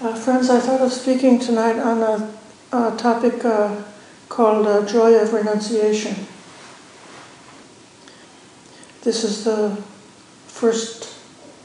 [0.00, 2.32] Uh, friends, I thought of speaking tonight on a,
[2.70, 3.82] a topic uh,
[4.28, 6.14] called uh, Joy of Renunciation.
[9.02, 9.76] This is the
[10.46, 11.18] first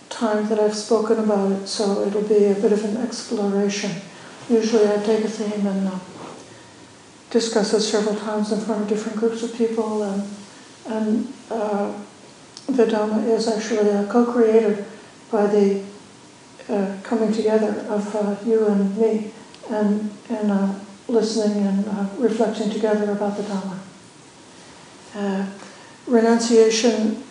[0.09, 3.91] time that I've spoken about it, so it'll be a bit of an exploration.
[4.49, 5.99] Usually I take a theme and uh,
[7.29, 10.23] discuss it several times in front of different groups of people, and,
[10.87, 11.93] and uh,
[12.65, 14.85] the Dhamma is actually uh, co-created
[15.29, 15.83] by the
[16.69, 19.31] uh, coming together of uh, you and me,
[19.69, 20.73] and, and uh,
[21.07, 23.79] listening and uh, reflecting together about the Dhamma.
[25.15, 25.45] Uh,
[26.07, 27.23] renunciation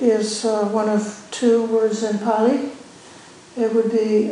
[0.00, 2.70] is uh, one of two words in Pali.
[3.56, 4.28] It would be,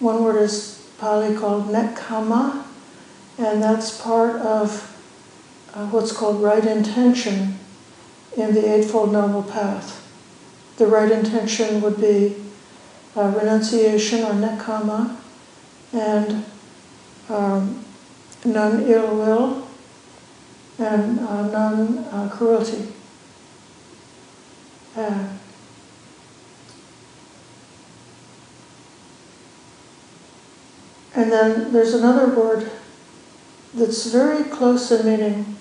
[0.00, 2.64] one word is Pali called nekkhamma,
[3.38, 4.82] and that's part of
[5.92, 7.58] what's called right intention
[8.36, 9.96] in the Eightfold Noble Path.
[10.76, 12.36] The right intention would be
[13.16, 15.16] uh, renunciation or nekkhamma,
[15.92, 16.44] and
[17.28, 17.84] um,
[18.44, 19.68] non ill will,
[20.78, 22.92] and uh, non uh, cruelty.
[24.96, 25.28] Uh,
[31.14, 32.70] and then there's another word
[33.74, 35.56] that's very close in meaning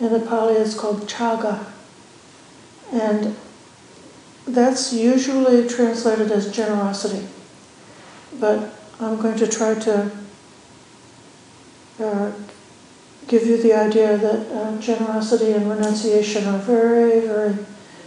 [0.00, 1.66] in the Pali, it's called chaga.
[2.92, 3.36] And
[4.46, 7.26] that's usually translated as generosity.
[8.38, 10.10] But I'm going to try to
[12.00, 12.32] uh,
[13.28, 17.56] give you the idea that uh, generosity and renunciation are very, very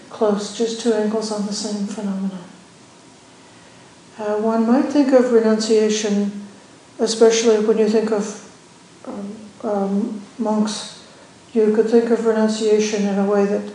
[0.09, 2.43] close, just two angles on the same phenomenon.
[4.17, 6.45] Uh, one might think of renunciation,
[6.99, 8.39] especially when you think of
[9.05, 11.05] um, um, monks,
[11.53, 13.73] you could think of renunciation in a way that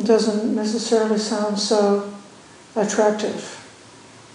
[0.00, 2.12] doesn't necessarily sound so
[2.74, 3.58] attractive.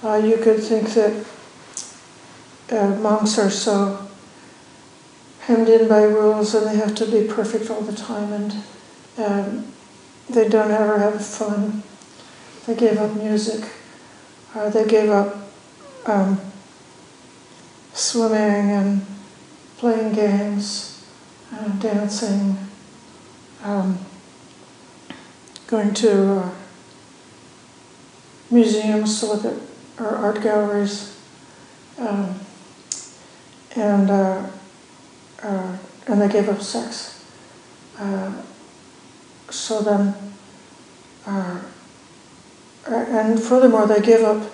[0.03, 1.25] Uh, you could think that
[2.71, 4.07] uh, monks are so
[5.41, 8.55] hemmed in by rules and they have to be perfect all the time and
[9.17, 9.65] um,
[10.29, 11.81] they don't ever have fun.
[12.65, 13.63] They gave up music.
[14.53, 15.37] Uh, they gave up
[16.05, 16.39] um,
[17.93, 19.05] swimming and
[19.77, 21.05] playing games,
[21.53, 22.57] uh, dancing,
[23.63, 23.97] um,
[25.67, 26.51] going to uh,
[28.49, 29.53] museums to look at
[29.99, 31.19] or art galleries,
[31.97, 32.39] um,
[33.75, 34.47] and uh,
[35.43, 37.25] uh, and they gave up sex.
[37.99, 38.31] Uh,
[39.49, 40.13] so then,
[41.25, 41.59] uh,
[42.85, 44.51] and furthermore, they give up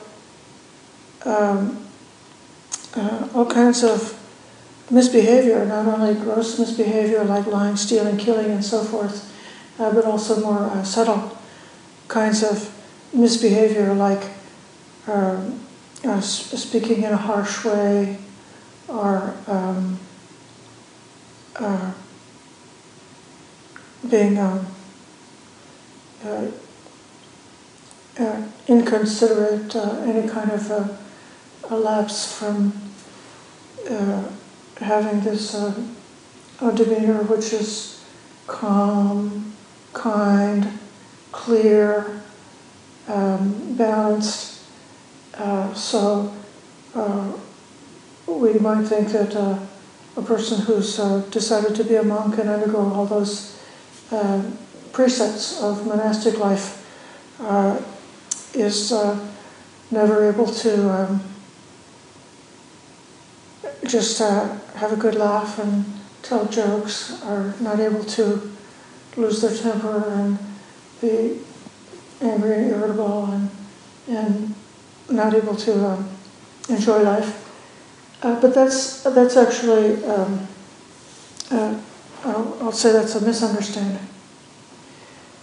[1.26, 1.86] um,
[2.96, 4.20] uh, all kinds of
[4.90, 9.33] misbehavior, not only gross misbehavior like lying, stealing, killing, and so forth,
[9.78, 11.38] but also more uh, subtle
[12.08, 12.70] kinds of
[13.14, 14.24] misbehavior like
[15.08, 15.60] um,
[16.06, 18.18] uh, speaking in a harsh way
[18.88, 20.00] or um,
[21.56, 21.92] uh,
[24.10, 24.66] being um,
[26.26, 26.48] uh,
[28.20, 31.00] uh, inconsiderate, any kind of
[31.70, 32.74] a lapse from
[34.80, 35.74] having this uh,
[36.72, 38.04] demeanor which is
[38.48, 39.53] calm,
[39.94, 40.80] kind,
[41.32, 42.22] clear,
[43.08, 44.62] um, balanced.
[45.34, 46.34] Uh, so
[46.96, 47.32] uh,
[48.28, 49.60] we might think that uh,
[50.16, 53.60] a person who's uh, decided to be a monk and undergo all those
[54.12, 54.44] uh,
[54.92, 56.80] precepts of monastic life
[58.54, 58.94] is
[59.90, 61.22] never able to um,
[63.88, 65.86] just have a good laugh and
[66.22, 68.53] tell jokes, are not able to
[69.16, 70.38] lose their temper and
[71.02, 71.40] be
[72.22, 73.50] angry and irritable and,
[74.08, 74.56] and
[75.10, 76.10] not able to um,
[76.70, 77.40] enjoy life.
[78.22, 80.48] Uh, but that's, that's actually, um,
[81.52, 81.78] uh,
[82.24, 84.08] I'll, I'll, say that's a misunderstanding.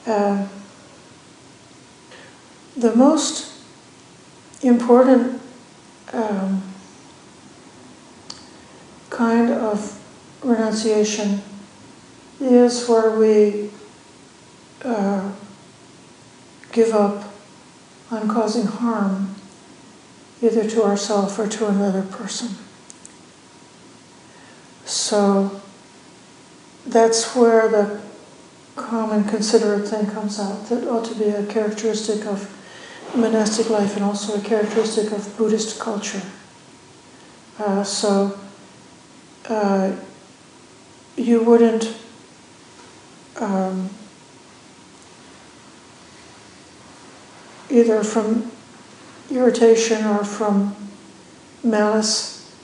[0.06, 0.48] Uh,
[2.76, 3.52] the most
[4.62, 5.40] important
[6.12, 6.62] um,
[9.10, 10.00] kind of
[10.42, 11.42] renunciation
[12.40, 13.70] is where we
[14.84, 15.30] uh,
[16.72, 17.32] give up
[18.10, 19.34] on causing harm
[20.42, 22.48] either to ourselves or to another person.
[24.84, 25.60] So
[26.86, 28.00] that's where the
[28.76, 30.68] calm and considerate thing comes out.
[30.68, 32.56] That ought to be a characteristic of
[33.14, 36.22] monastic life and also a characteristic of Buddhist culture.
[37.58, 38.38] Uh, so
[39.48, 39.94] uh,
[41.16, 41.94] you wouldn't
[43.40, 43.90] um,
[47.70, 48.50] either from
[49.30, 50.76] irritation or from
[51.62, 52.54] malice,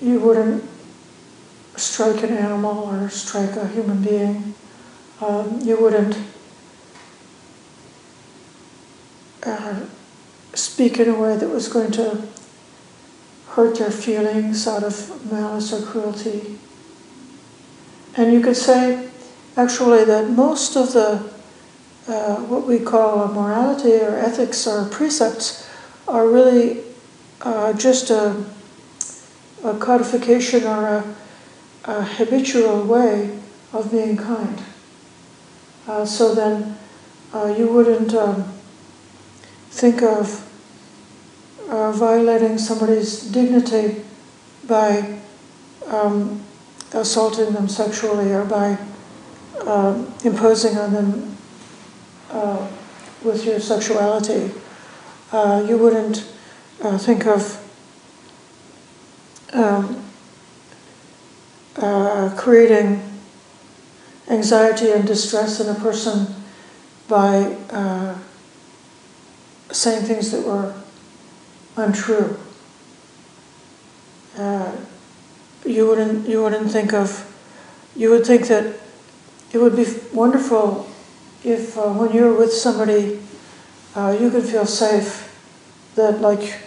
[0.00, 0.62] you wouldn't
[1.76, 4.54] strike an animal or strike a human being.
[5.20, 6.18] Um, you wouldn't
[9.44, 9.80] uh,
[10.52, 12.26] speak in a way that was going to
[13.48, 16.58] hurt their feelings out of malice or cruelty.
[18.16, 19.05] And you could say,
[19.56, 21.36] actually, that most of the
[22.08, 25.68] uh, what we call morality or ethics or precepts
[26.06, 26.84] are really
[27.42, 28.44] uh, just a,
[29.64, 31.14] a, codification or a,
[31.84, 33.36] a, habitual way
[33.72, 34.62] of being kind.
[35.88, 36.78] Uh, so then
[37.34, 38.44] uh, you wouldn't um,
[39.70, 40.42] think of
[41.68, 44.02] uh, violating somebody's dignity
[44.66, 45.18] by
[45.88, 46.40] um,
[46.92, 48.78] assaulting them sexually or by
[49.62, 51.36] uh, imposing on them
[52.30, 52.68] uh,
[53.22, 54.50] with your sexuality.
[55.32, 56.28] Uh, you wouldn't
[56.82, 57.62] uh, think of
[59.52, 60.02] um,
[61.76, 63.02] uh, creating
[64.28, 66.34] anxiety and distress in a person
[67.08, 68.16] by uh,
[69.70, 70.74] saying things that were
[71.76, 72.36] untrue.
[74.38, 74.72] Uh,
[75.64, 77.24] you wouldn't you wouldn't think of
[77.96, 78.78] you would think that
[79.56, 80.86] it would be wonderful
[81.42, 83.18] if uh, when you're with somebody
[83.94, 85.32] uh, you could feel safe
[85.94, 86.60] that like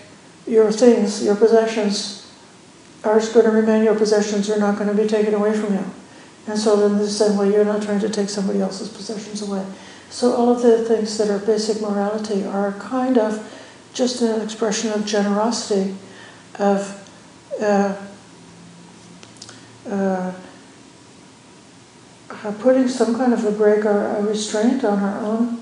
[0.48, 2.34] your things your possessions
[3.04, 5.86] are going to remain your possessions they're not going to be taken away from you.
[6.48, 9.64] And so then the same way you're not trying to take somebody else's possessions away.
[10.10, 13.38] So all of the things that are basic morality are kind of
[13.94, 15.94] just an expression of generosity,
[16.58, 16.96] of
[17.62, 17.96] uh,
[22.44, 25.62] uh, putting some kind of a break or a restraint on our own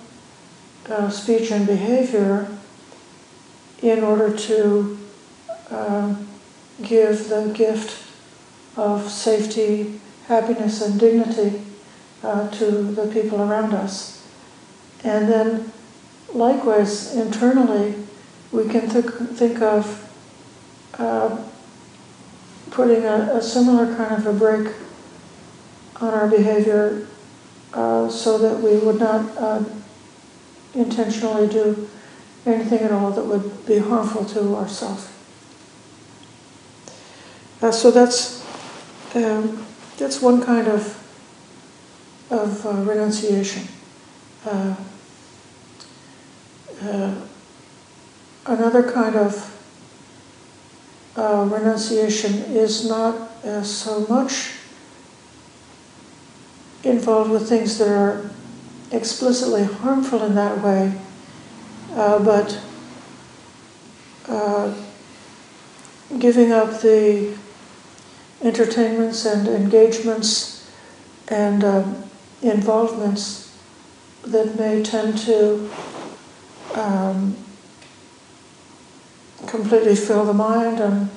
[0.90, 2.48] uh, speech and behavior
[3.82, 4.98] in order to
[5.70, 6.28] um,
[6.82, 8.04] give the gift
[8.76, 11.62] of safety, happiness, and dignity
[12.24, 14.28] uh, to the people around us.
[15.04, 15.72] And then,
[16.34, 17.96] likewise, internally,
[18.52, 20.04] we can th- think of
[20.98, 21.44] uh,
[22.72, 24.74] putting a, a, similar kind of a break
[26.02, 27.08] on our behavior
[27.74, 29.64] uh, so that we would not uh,
[30.74, 31.88] intentionally do
[32.46, 35.10] anything at all that would be harmful to ourselves.
[37.62, 38.46] Uh, so that's
[39.16, 39.66] um,
[39.98, 40.94] that's one kind of
[42.30, 43.68] of uh, renunciation.
[44.46, 44.76] Uh,
[46.84, 47.16] uh,
[48.46, 49.54] another kind of
[51.16, 53.30] renunciation is not
[53.66, 54.57] so much
[56.88, 58.30] involved with things that are
[58.92, 60.94] explicitly harmful in that way,
[61.94, 62.60] uh, but
[64.28, 64.74] uh,
[66.20, 67.38] giving up the
[68.42, 70.70] entertainments and engagements
[71.28, 72.04] and um,
[72.42, 73.58] involvements
[74.24, 75.70] that may tend to
[76.76, 77.36] um,
[79.48, 81.10] completely fill the mind and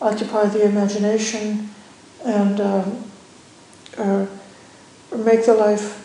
[0.00, 1.70] occupy the imagination
[2.24, 3.04] and um,
[3.96, 4.26] uh,
[5.16, 6.04] make the life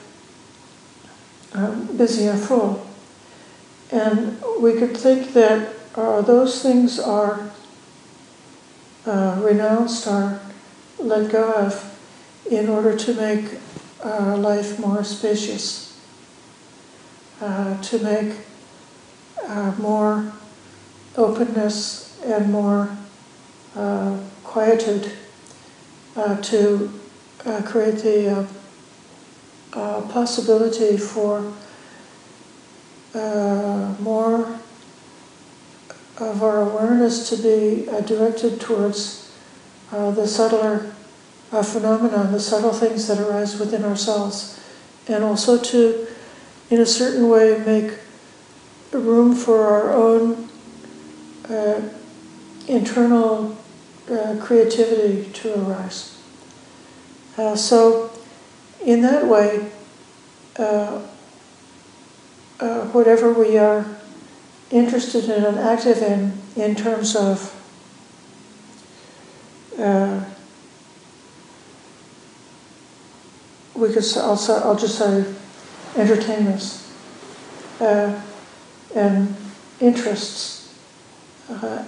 [1.54, 2.86] uh, busy and full.
[3.92, 7.52] And we could think that uh, those things are
[9.06, 10.40] uh, renounced or
[11.00, 11.90] let go of
[12.50, 13.60] in order to make
[14.04, 16.00] uh, life more spacious,
[17.42, 18.34] uh, to make
[19.78, 20.34] more
[21.18, 22.90] openness and more
[23.76, 25.12] uh, quietude
[26.16, 26.92] uh, to
[27.46, 28.48] uh, create the
[29.76, 31.54] uh, uh, possibility for
[33.16, 34.60] uh, more
[36.18, 39.32] of our awareness to be directed towards
[39.92, 40.94] the subtler
[41.50, 44.60] phenomena, the subtle things that arise within ourselves,
[45.08, 46.08] and also to,
[46.70, 47.98] in a certain way, make
[48.92, 50.50] room for our own
[51.50, 51.82] uh,
[52.68, 53.58] internal
[54.10, 56.18] uh, creativity to arise.
[57.38, 58.13] Uh, so,
[58.86, 59.72] in that way,
[60.58, 61.02] uh,
[62.60, 63.86] uh, whatever we are
[64.72, 67.52] interested in and active in, in terms of
[69.80, 70.24] uh,
[73.76, 75.26] we could also I'll just say
[75.96, 76.92] entertainments
[77.80, 79.36] and
[79.80, 80.74] interests.
[81.50, 81.84] Uh,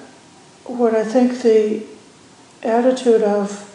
[0.66, 1.84] what I think the
[2.64, 3.75] attitude of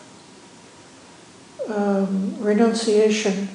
[1.71, 3.49] um, renunciation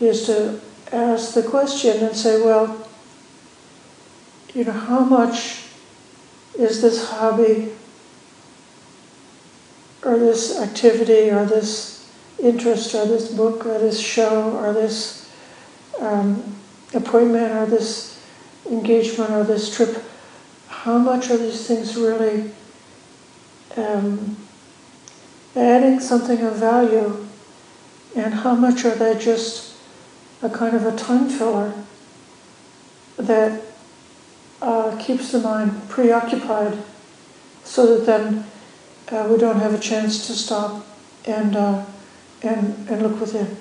[0.00, 0.60] is to
[0.92, 2.86] ask the question and say, well,
[4.54, 5.64] you know, how much
[6.58, 7.72] is this hobby
[10.04, 12.10] or this activity or this
[12.42, 15.30] interest or this book or this show or this
[16.00, 16.42] um,
[16.94, 18.20] appointment or this
[18.70, 20.02] engagement or this trip,
[20.68, 22.50] how much are these things really
[23.76, 24.36] um,
[25.56, 27.21] adding something of value
[28.14, 29.74] and how much are they just
[30.42, 31.72] a kind of a time filler
[33.16, 33.62] that
[34.60, 36.78] uh, keeps the mind preoccupied
[37.64, 38.44] so that then
[39.10, 40.84] uh, we don't have a chance to stop
[41.26, 41.84] and, uh,
[42.42, 43.56] and, and look within.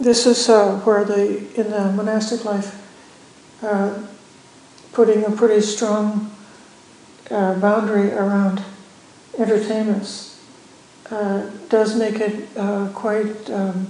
[0.00, 2.74] This is uh, where the in the monastic life,
[3.62, 4.02] uh,
[4.92, 6.30] putting a pretty strong
[7.30, 8.62] uh, boundary around
[9.38, 10.40] entertainments
[11.10, 13.86] uh, does make it uh, quite um,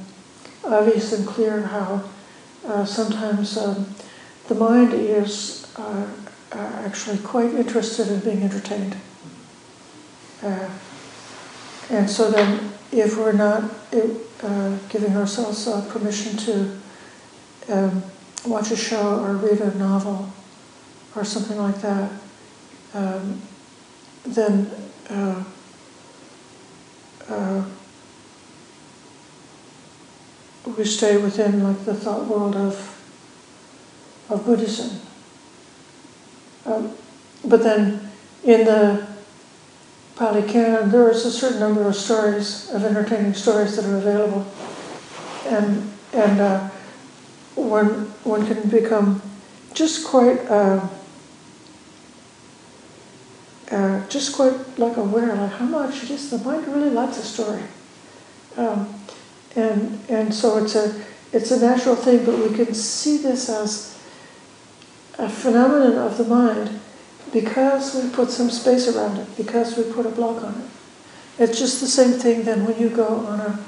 [0.65, 2.03] obvious and clear how
[2.67, 3.87] uh, sometimes um,
[4.49, 5.67] the mind is
[6.53, 8.97] actually quite interested in being entertained.
[10.43, 13.65] and so then, if we're not
[14.43, 16.79] uh, giving ourselves uh, permission to
[17.69, 18.03] um,
[18.47, 20.31] watch a show or read a novel
[21.15, 22.11] or something like that,
[22.95, 23.41] um,
[24.25, 24.71] then
[25.09, 25.45] uh,
[27.29, 27.65] uh,
[30.77, 32.97] we stay within like the thought world of
[34.29, 35.01] of Buddhism.
[36.65, 36.93] Um,
[37.45, 38.11] but then
[38.45, 39.10] in the
[40.21, 44.47] Pali Canon, there is a certain number of stories, of entertaining stories that are available.
[45.47, 46.69] And, and uh,
[47.55, 49.23] one, one can become
[49.73, 50.87] just quite, uh,
[53.71, 57.63] uh, just quite like aware, like how much just the mind really likes a story.
[58.59, 58.93] Um,
[59.57, 63.99] and, and so it's a, it's a natural thing, but we can see this as
[65.17, 66.80] a phenomenon of the mind
[67.33, 71.43] because we put some space around it, because we put a block on it.
[71.43, 73.59] It's just the same thing then when you go on a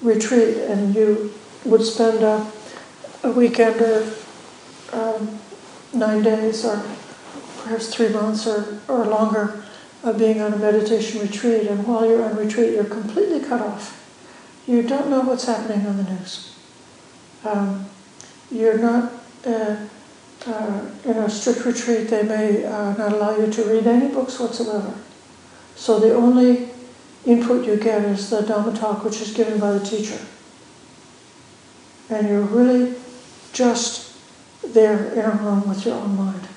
[0.00, 1.32] retreat and you
[1.64, 2.50] would spend a,
[3.22, 4.12] a weekend or
[4.92, 5.38] um,
[5.92, 6.82] nine days or
[7.62, 9.62] perhaps three months or, or longer
[10.02, 11.68] of being on a meditation retreat.
[11.68, 13.98] And while you're on retreat, you're completely cut off.
[14.66, 16.56] You don't know what's happening on the news.
[17.44, 17.86] Um,
[18.50, 19.12] you're not.
[19.46, 19.76] Uh,
[20.46, 24.38] uh, in a strict retreat, they may uh, not allow you to read any books
[24.40, 24.94] whatsoever.
[25.76, 26.70] So the only
[27.24, 30.18] input you get is the Dhamma talk, which is given by the teacher.
[32.10, 32.94] And you're really
[33.52, 34.16] just
[34.64, 36.48] there in a room with your own mind.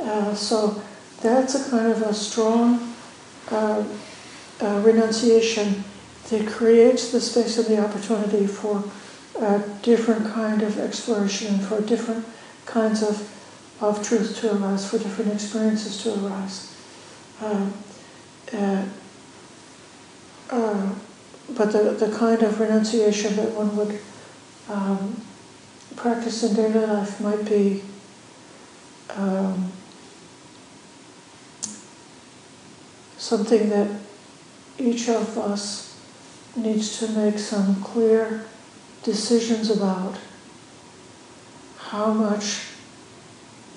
[0.00, 0.82] Uh, so
[1.20, 2.94] that's a kind of a strong
[3.50, 3.84] uh,
[4.60, 5.84] uh, renunciation
[6.30, 8.82] that creates the space and the opportunity for
[9.38, 12.24] a different kind of exploration, for different
[12.66, 13.28] kinds of,
[13.80, 16.74] of truth to arise, for different experiences to arise.
[17.42, 17.74] Um,
[18.52, 18.84] uh,
[20.50, 20.94] uh,
[21.56, 23.98] but the, the kind of renunciation that one would
[24.68, 25.20] um,
[25.96, 27.82] practice in daily life might be
[29.10, 29.72] um,
[33.16, 33.88] something that
[34.78, 35.98] each of us
[36.56, 38.44] needs to make some clear
[39.02, 40.16] decisions about
[41.92, 42.68] how much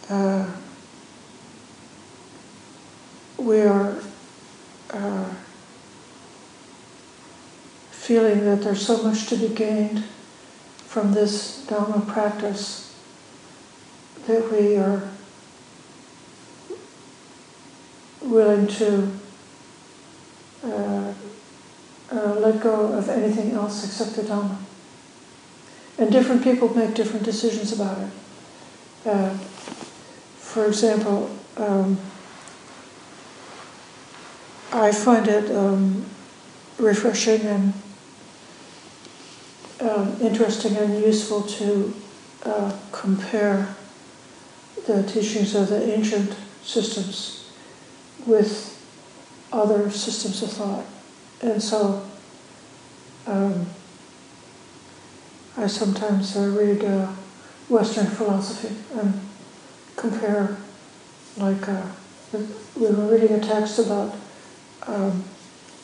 [0.10, 0.50] uh,
[3.38, 4.02] we are
[4.92, 5.30] uh,
[7.92, 10.02] feeling that there's so much to be gained
[10.88, 12.98] from this Dhamma practice
[14.28, 15.12] that we are
[18.22, 19.12] willing to
[20.64, 21.14] uh,
[22.14, 24.56] uh, let go of anything else except the Dhamma.
[25.98, 28.10] And different people make different decisions about it.
[29.06, 29.30] Uh,
[30.38, 31.98] for example, um,
[34.74, 36.06] I find it um,
[36.78, 37.74] refreshing and
[39.82, 41.94] um, interesting and useful to
[42.44, 43.76] uh, compare
[44.88, 47.50] the teachings of the ancient systems
[48.26, 48.72] with
[49.52, 50.86] other systems of thought.
[51.42, 52.06] And so
[53.28, 53.66] um,
[55.58, 57.08] I sometimes uh, read uh,
[57.70, 59.20] Western philosophy and
[59.96, 60.58] compare,
[61.38, 61.82] like, uh,
[62.76, 64.14] we were reading a text about
[64.86, 65.24] um,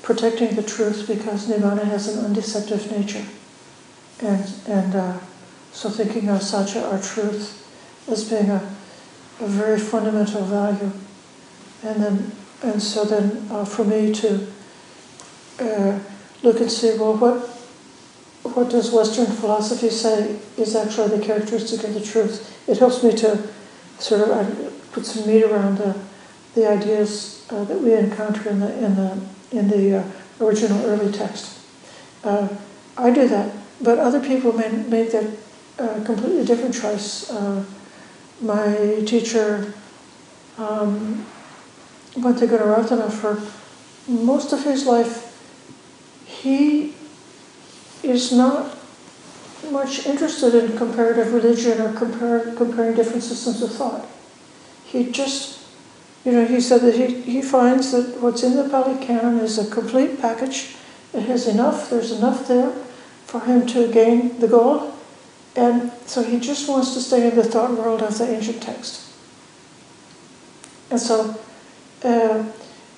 [0.01, 3.25] protecting the truth because Nibbana has an undeceptive nature.
[4.21, 5.17] And, and uh,
[5.71, 7.57] so thinking of Satya, our truth,
[8.09, 8.75] as being a,
[9.39, 10.91] a very fundamental value.
[11.83, 14.47] And then, and so then uh, for me to
[15.59, 15.99] uh,
[16.43, 17.60] look and see, well, what
[18.43, 22.67] what does Western philosophy say is actually the characteristic of the truth?
[22.67, 23.41] It helps me to
[23.99, 25.95] sort of put some meat around the,
[26.55, 29.21] the ideas uh, that we encounter in the in the
[29.51, 30.03] in the uh,
[30.39, 31.59] original early text.
[32.23, 32.47] Uh,
[32.97, 35.25] I do that, but other people may make that
[35.79, 37.29] uh, completely different choice.
[37.29, 37.63] Uh,
[38.41, 39.73] my teacher,
[40.57, 41.25] um,
[42.15, 43.41] Gunaratana, for
[44.07, 45.27] most of his life,
[46.25, 46.95] he
[48.03, 48.77] is not
[49.69, 54.05] much interested in comparative religion or compare, comparing different systems of thought.
[54.85, 55.59] He just,
[56.25, 59.57] you know, he said that he, he finds that what's in the Pali Canon is
[59.57, 60.75] a complete package.
[61.13, 62.71] It has enough, there's enough there
[63.25, 64.93] for him to gain the goal.
[65.55, 69.07] And so he just wants to stay in the thought world of the ancient text.
[70.89, 71.39] And so
[72.03, 72.45] uh,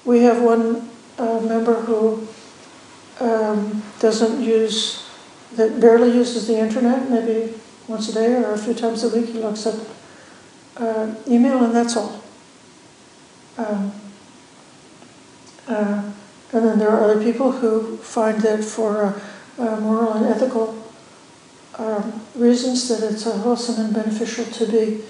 [0.05, 2.27] we have one uh, member who
[3.23, 5.07] um, doesn't use,
[5.55, 7.53] that barely uses the internet, maybe
[7.87, 9.79] once a day or a few times a week, he looks at
[10.77, 12.21] uh, email and that's all.
[13.57, 13.91] Um,
[15.67, 16.11] uh,
[16.51, 19.19] and then there are other people who find that for uh,
[19.59, 20.75] uh moral and ethical
[21.77, 25.03] um, reasons that it's wholesome and beneficial to be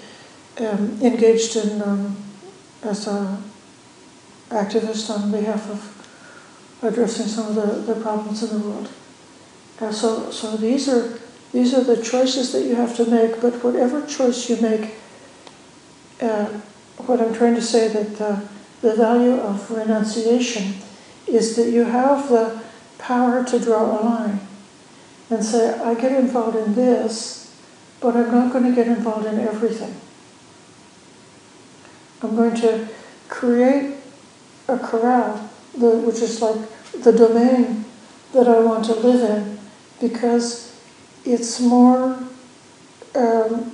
[0.64, 2.16] um, engaged in um,
[2.82, 3.42] as an
[4.50, 6.03] activist on behalf of
[6.84, 8.88] addressing some of the, the problems in the world.
[9.80, 11.18] Uh, so, so these are
[11.54, 13.40] these are the choices that you have to make.
[13.40, 14.94] But whatever choice you make,
[16.20, 16.46] uh,
[16.96, 18.42] what I'm trying to say that the,
[18.80, 20.74] the value of renunciation
[21.28, 22.60] is that you have the
[22.98, 24.40] power to draw a line
[25.30, 27.56] and say, I get involved in this,
[28.00, 29.94] but I'm not going to get involved in everything.
[32.20, 32.88] I'm going to
[33.28, 33.94] create
[34.66, 36.56] a corral, the, which is like
[37.02, 37.84] the domain
[38.32, 39.58] that I want to live in,
[40.00, 40.76] because
[41.24, 42.18] it's more
[43.14, 43.72] um,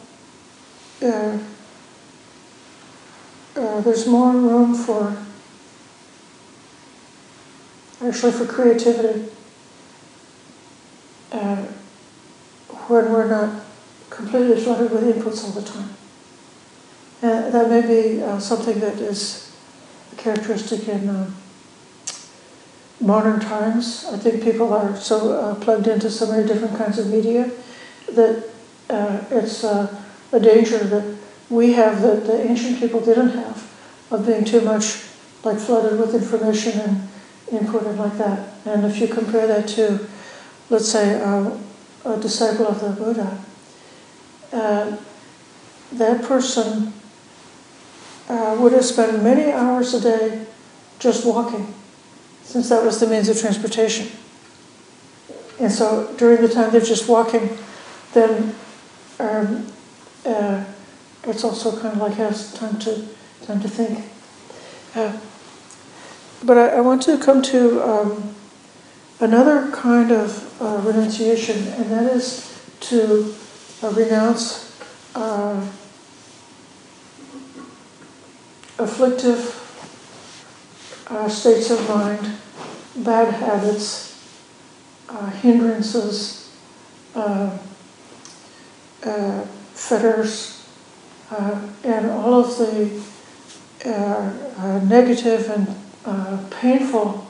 [1.03, 1.39] uh,
[3.57, 5.17] uh, there's more room for
[8.03, 9.31] actually for creativity
[11.33, 11.63] uh,
[12.87, 13.63] when we're not
[14.09, 15.91] completely flooded with inputs all the time.
[17.23, 19.55] And that may be uh, something that is
[20.17, 21.35] characteristic in um,
[23.01, 24.07] modern times.
[24.13, 27.51] I think people are so uh, plugged into so many different kinds of media
[28.13, 28.45] that
[28.89, 31.17] uh, it's uh, a danger that
[31.49, 33.69] we have that the ancient people didn't have
[34.11, 35.03] of being too much
[35.45, 37.09] like flooded with information and
[37.51, 38.55] inputted like that.
[38.65, 40.07] And if you compare that to
[40.71, 41.51] let's say, uh,
[42.05, 43.39] a disciple of the Buddha,
[44.53, 44.97] uh,
[45.93, 46.93] that person
[48.29, 50.47] uh, would have spent many hours a day
[51.01, 51.75] just walking,
[52.51, 54.09] since that was the means of transportation.
[55.61, 57.57] And so during the time they're just walking,
[58.13, 58.57] then
[59.21, 59.69] um,
[60.27, 60.65] uh,
[61.23, 63.07] it's also kind of like has time to
[63.47, 64.05] time to think.
[64.97, 65.17] Uh,
[66.45, 68.35] but I, I, want to come to um,
[69.21, 73.33] another kind of uh, renunciation, and that is to
[73.85, 74.77] uh, renounce
[75.15, 75.65] uh,
[78.77, 79.60] afflictive
[81.11, 82.37] uh, states of mind,
[82.97, 84.17] bad habits,
[85.09, 86.53] uh, hindrances,
[87.15, 87.59] uh,
[89.75, 90.67] fetters,
[91.85, 93.03] and all of the
[94.87, 97.27] negative and painful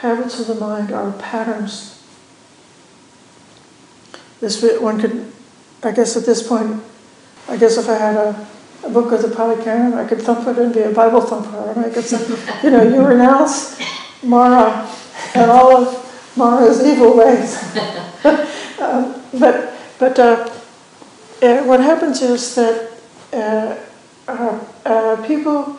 [0.00, 2.02] habits of the mind are patterns.
[4.40, 5.32] This one could,
[5.82, 6.82] I guess at this point,
[7.48, 8.46] I guess if I had a,
[8.84, 11.90] a book of the Pali I could thump it and be a Bible thumper, I
[11.90, 12.20] could say,
[12.62, 13.80] you know, you renounce
[14.22, 14.88] Mara
[15.34, 17.56] and all of Mara's evil ways.
[18.80, 20.50] um, but but uh,
[21.42, 22.90] uh, what happens is that
[23.32, 23.76] uh,
[24.28, 25.78] uh, uh people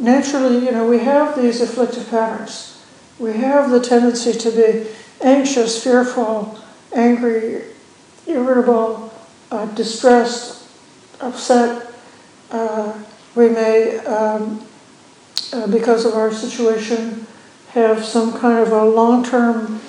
[0.00, 2.82] naturally, you know, we have these afflictive patterns.
[3.18, 4.88] We have the tendency to be
[5.20, 6.58] anxious, fearful,
[6.92, 7.62] angry,
[8.26, 9.12] irritable,
[9.74, 10.57] distressed,
[11.20, 11.92] upset.
[12.50, 12.92] Uh,
[13.34, 14.64] we may, um,
[15.52, 17.26] uh, because of our situation,
[17.70, 19.80] have some kind of a long term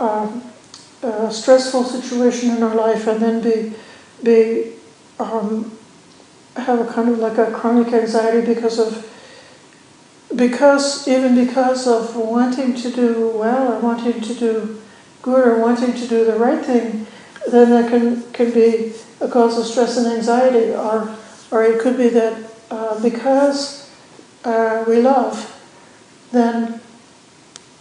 [0.00, 0.42] um,
[1.02, 3.72] uh, stressful situation in our life and then be,
[4.22, 4.72] be
[5.18, 5.76] um,
[6.56, 9.10] have a kind of like a chronic anxiety because of
[10.34, 14.80] because even because of wanting to do well or wanting to do
[15.22, 17.06] good or wanting to do the right thing,
[17.50, 21.14] then that can can be a cause of stress and anxiety, or
[21.50, 23.90] or it could be that uh, because
[24.44, 25.50] uh, we love,
[26.32, 26.80] then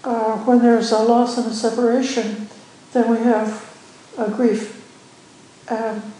[0.04, 2.47] uh, when there's a loss and a separation,
[2.93, 3.73] then we have
[4.17, 4.80] a grief.
[5.69, 6.13] Um,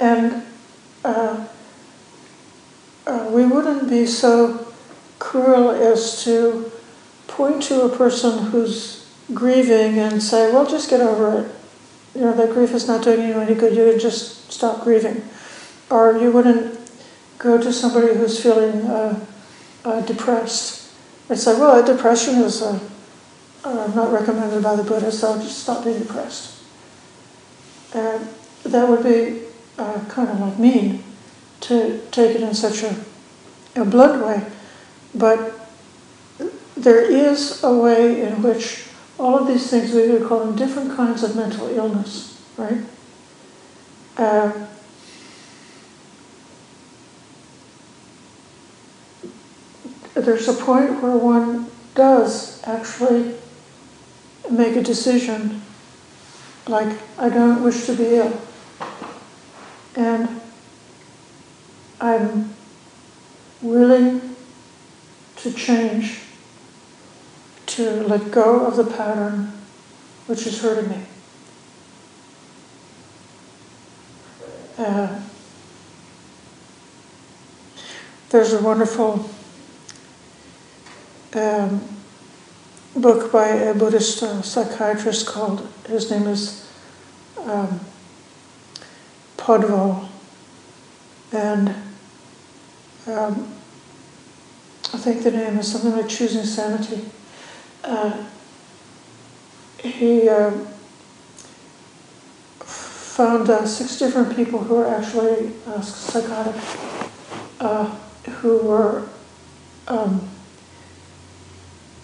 [0.00, 0.42] and
[1.04, 1.46] uh,
[3.06, 4.72] uh, we wouldn't be so
[5.18, 6.70] cruel as to
[7.26, 11.57] point to a person who's grieving and say, well, just get over it.
[12.18, 13.76] You know, that grief is not doing you any good.
[13.76, 15.22] You can just stop grieving.
[15.88, 16.76] Or you wouldn't
[17.38, 19.24] go to somebody who's feeling uh,
[19.84, 20.90] uh, depressed
[21.28, 22.80] and say, well, depression is uh,
[23.62, 26.60] uh, not recommended by the Buddha, so just stop being depressed.
[27.94, 28.26] And
[28.64, 29.42] that would be
[29.78, 31.04] uh, kind of like mean
[31.60, 32.96] to take it in such a,
[33.76, 34.44] a blunt way.
[35.14, 35.54] But
[36.76, 38.87] there is a way in which
[39.18, 42.84] all of these things we would call them different kinds of mental illness, right?
[44.16, 44.52] Uh,
[50.14, 53.34] there's a point where one does actually
[54.50, 55.62] make a decision
[56.66, 58.40] like, I don't wish to be ill.
[59.96, 60.40] And
[62.00, 62.54] I'm
[63.62, 64.36] willing
[65.36, 66.20] to change,
[67.78, 69.52] to let go of the pattern
[70.26, 71.00] which is hurting me.
[74.76, 75.20] Uh,
[78.30, 79.30] there's a wonderful
[81.34, 81.80] um,
[82.96, 86.68] book by a Buddhist uh, psychiatrist called, his name is
[87.44, 87.78] um,
[89.36, 90.08] Podvoll.
[91.30, 91.68] And
[93.06, 93.54] um,
[94.92, 97.08] I think the name is something like Choosing Sanity.
[97.88, 98.22] Uh,
[99.82, 100.50] he uh,
[102.60, 106.54] found uh, six different people who were actually uh, psychotic,
[107.60, 107.86] uh,
[108.42, 109.08] who were
[109.86, 110.28] um,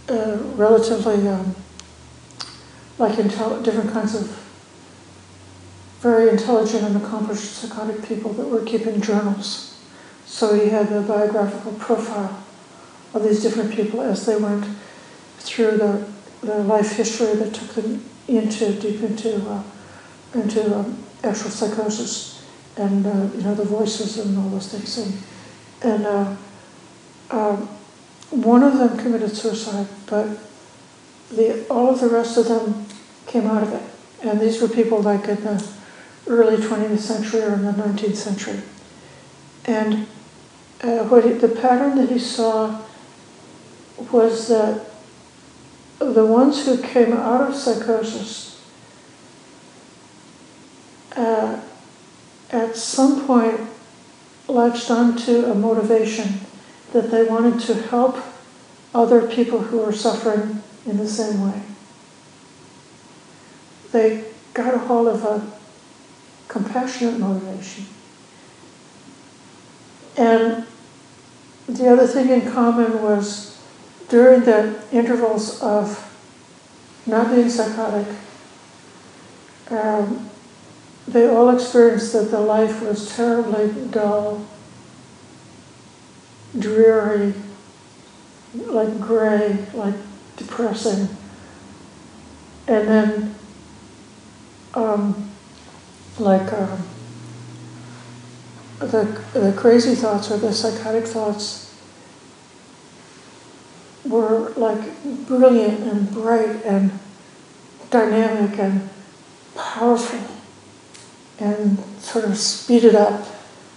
[0.08, 1.54] uh, relatively um,
[2.96, 4.40] like different kinds of
[6.00, 9.78] very intelligent and accomplished psychotic people that were keeping journals.
[10.24, 12.42] So he had a biographical profile
[13.12, 14.64] of these different people as they went
[15.44, 16.06] through the,
[16.42, 19.62] the life history that took them into deep into uh,
[20.34, 22.44] into um, actual psychosis
[22.76, 25.22] and uh, you know the voices and all those things and
[25.82, 26.36] and uh,
[27.30, 27.68] um,
[28.30, 30.38] one of them committed suicide, but
[31.30, 32.86] the, all of the rest of them
[33.26, 33.82] came out of it.
[34.26, 35.66] And these were people like in the
[36.26, 38.60] early 20th century or in the 19th century.
[39.66, 40.06] And
[40.82, 42.80] uh, what he, the pattern that he saw
[44.10, 44.90] was that
[46.12, 48.62] the ones who came out of psychosis
[51.16, 51.60] uh,
[52.50, 53.60] at some point
[54.48, 56.40] latched onto a motivation
[56.92, 58.18] that they wanted to help
[58.94, 61.62] other people who were suffering in the same way.
[63.92, 65.50] They got a hold of a
[66.48, 67.86] compassionate motivation.
[70.16, 70.66] And
[71.66, 73.53] the other thing in common was
[74.14, 76.08] during the intervals of
[77.04, 78.06] not being psychotic,
[79.72, 80.30] um,
[81.08, 84.46] they all experienced that the life was terribly dull
[86.56, 87.34] dreary,
[88.54, 89.96] like gray, like
[90.36, 91.08] depressing.
[92.68, 93.34] And then,
[94.74, 95.28] um,
[96.20, 96.86] like um,
[98.78, 101.63] the, the crazy thoughts or the psychotic thoughts
[104.04, 104.80] were like
[105.26, 106.90] brilliant and bright and
[107.90, 108.88] dynamic and
[109.54, 110.20] powerful
[111.38, 113.26] and sort of speeded up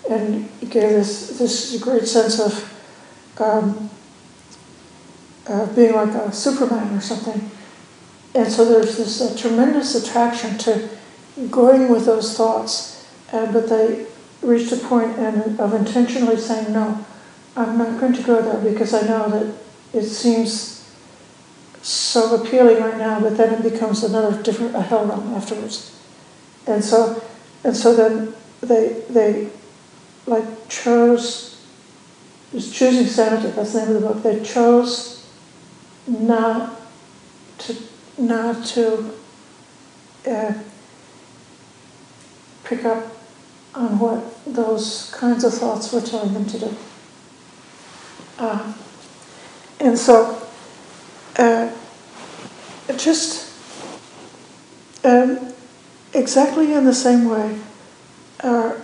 [0.10, 2.74] and gave this this great sense of
[3.40, 3.90] um,
[5.48, 7.50] uh, being like a Superman or something.
[8.36, 10.90] And so there's this uh, tremendous attraction to
[11.50, 14.06] going with those thoughts, uh, but they
[14.42, 17.06] reached a point and, of intentionally saying, no,
[17.56, 19.54] I'm not going to go there because I know that
[19.93, 20.78] it seems
[21.82, 25.97] so appealing right now, but then it becomes another different a hell realm afterwards.
[26.65, 27.23] And so,
[27.63, 29.50] and so then they they
[30.26, 31.65] like chose
[32.52, 33.50] choosing sanity.
[33.52, 34.23] That's the name of the book.
[34.23, 35.26] They chose
[36.08, 36.80] not
[37.60, 37.76] to
[38.17, 39.13] not to
[40.28, 40.54] uh,
[42.63, 43.17] pick up
[43.73, 46.76] on what those kinds of thoughts were telling them to do.
[48.38, 48.73] Uh,
[49.88, 50.45] and so,
[51.38, 51.71] uh,
[52.97, 53.54] just
[55.06, 55.54] um,
[56.13, 57.58] exactly in the same way,
[58.41, 58.78] uh,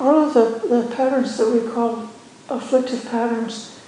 [0.00, 2.10] all of the, the patterns that we call
[2.48, 3.78] afflictive patterns,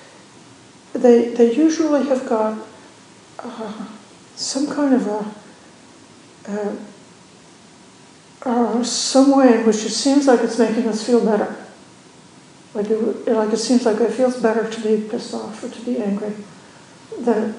[0.93, 2.57] they, they usually have got
[3.41, 3.87] uh,
[4.37, 5.35] some kind of a,
[6.53, 6.77] uh,
[8.49, 11.64] uh, some way in which it seems like it's making us feel better.
[12.75, 15.81] Like it, like it seems like it feels better to be pissed off or to
[15.83, 16.35] be angry
[17.21, 17.55] than it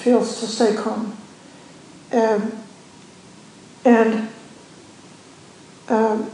[0.00, 1.16] feels to stay calm.
[2.12, 2.52] Um,
[3.84, 4.28] and
[5.88, 6.30] um,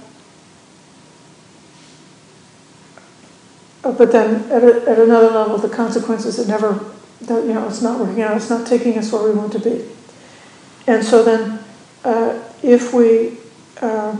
[3.82, 6.84] but then at, a, at another level, the consequences it never,
[7.22, 8.36] that, you know, it's not working out.
[8.36, 9.88] It's not taking us where we want to be.
[10.86, 11.64] And so then,
[12.04, 13.38] uh, if we
[13.80, 14.16] uh,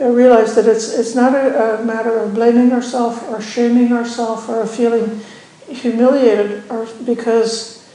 [0.00, 4.64] realize that it's it's not a, a matter of blaming ourselves or shaming ourselves or
[4.66, 5.20] feeling
[5.68, 7.88] humiliated or because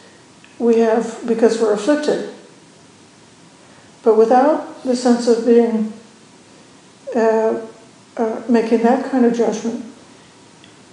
[0.60, 2.34] we have because we're afflicted,
[4.04, 5.94] but without the sense of being
[7.16, 7.62] uh,
[8.18, 9.86] uh, making that kind of judgment,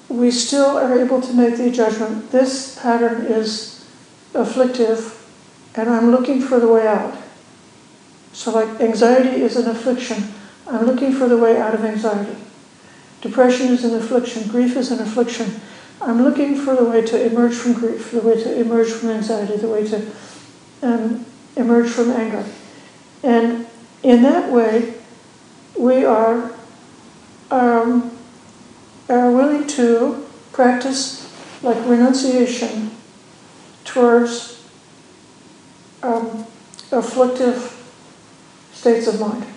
[0.09, 2.31] we still are able to make the judgment.
[2.31, 3.85] This pattern is
[4.33, 5.27] afflictive,
[5.75, 7.17] and I'm looking for the way out.
[8.33, 10.35] So, like anxiety is an affliction
[10.71, 12.37] I'm looking for the way out of anxiety.
[13.21, 15.61] Depression is an affliction, grief is an affliction.
[16.01, 19.57] I'm looking for the way to emerge from grief, the way to emerge from anxiety,
[19.57, 20.11] the way to
[20.83, 22.47] um, emerge from anger.
[23.23, 23.67] And
[24.03, 24.95] in that way,
[25.77, 26.53] we are,
[27.51, 28.17] um,
[29.09, 31.31] are willing to practice
[31.63, 32.93] like renunciation
[33.85, 34.67] towards
[36.03, 36.47] um,
[36.91, 37.77] afflictive
[38.73, 39.50] states of mind.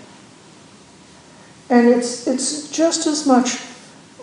[1.70, 3.62] And it's, it's just as much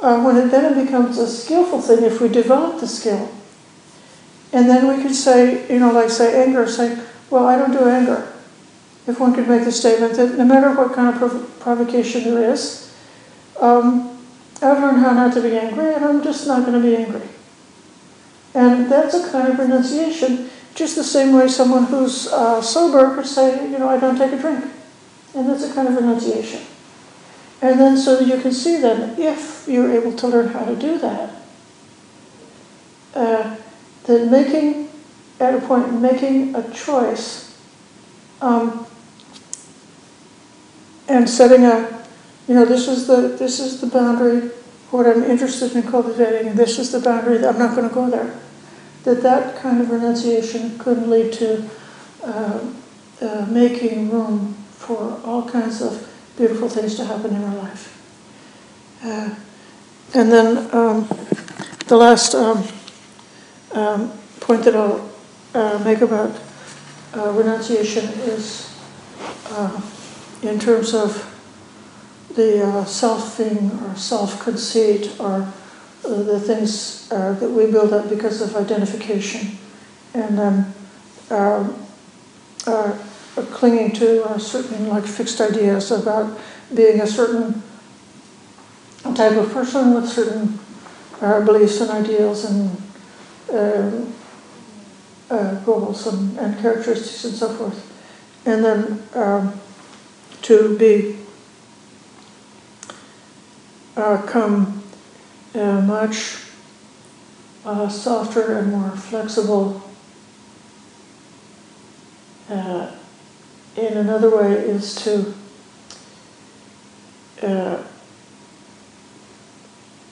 [0.03, 3.31] uh, when it then becomes a skillful thing if we develop the skill.
[4.53, 6.98] And then we can say, you know, like say anger, say,
[7.31, 8.33] well, I don't do anger.
[9.07, 12.53] If one could make the statement that no matter what kind of prov- provocation there
[12.53, 12.92] is,
[13.61, 14.18] um,
[14.62, 17.26] I've learned how not to be angry, and I'm just not going to be angry.
[18.55, 23.26] And that's a kind of renunciation, just the same way someone who's uh, sober could
[23.26, 24.64] say, you know, I don't take a drink.
[25.35, 26.61] And that's a kind of renunciation.
[27.62, 30.99] And then so you can see then, if you're able to learn how to do
[30.99, 31.31] that,
[33.14, 33.57] uh,
[34.05, 34.88] then making,
[35.38, 37.59] at a point, making a choice
[38.40, 38.87] um,
[41.07, 42.03] and setting a,
[42.49, 44.51] you know, this is the this is the boundary
[44.90, 48.11] what I'm interested in cultivating, this is the boundary that I'm not going to go
[48.11, 48.38] there.
[49.05, 51.68] That that kind of renunciation could lead to
[52.25, 52.61] uh,
[53.23, 56.10] uh, making room for all kinds of
[56.40, 57.85] beautiful things to happen in our life.
[59.05, 59.35] Uh,
[60.14, 61.07] and then um,
[61.87, 62.64] the last um,
[63.72, 65.11] um, point that I'll
[65.55, 66.40] uh, make about
[67.14, 68.74] uh, renunciation is
[69.50, 69.83] uh,
[70.40, 71.26] in terms of
[72.37, 75.42] the uh, self thing or self conceit or
[76.07, 79.59] uh, the things that we build up because of identification
[80.14, 80.74] and then
[81.29, 81.85] um,
[83.46, 86.38] clinging to certain like fixed ideas about
[86.74, 87.62] being a certain
[89.14, 90.59] type of person with certain
[91.20, 92.70] uh, beliefs and ideals and
[93.53, 94.14] um,
[95.31, 97.87] uh, goals and, and, characteristics and so forth.
[98.46, 99.61] And then um,
[100.42, 101.16] to be
[103.96, 104.83] uh, come
[105.55, 106.38] uh, much
[107.64, 109.83] uh, softer and more flexible
[112.48, 112.90] uh,
[113.76, 115.35] in another way is to
[117.42, 117.83] uh,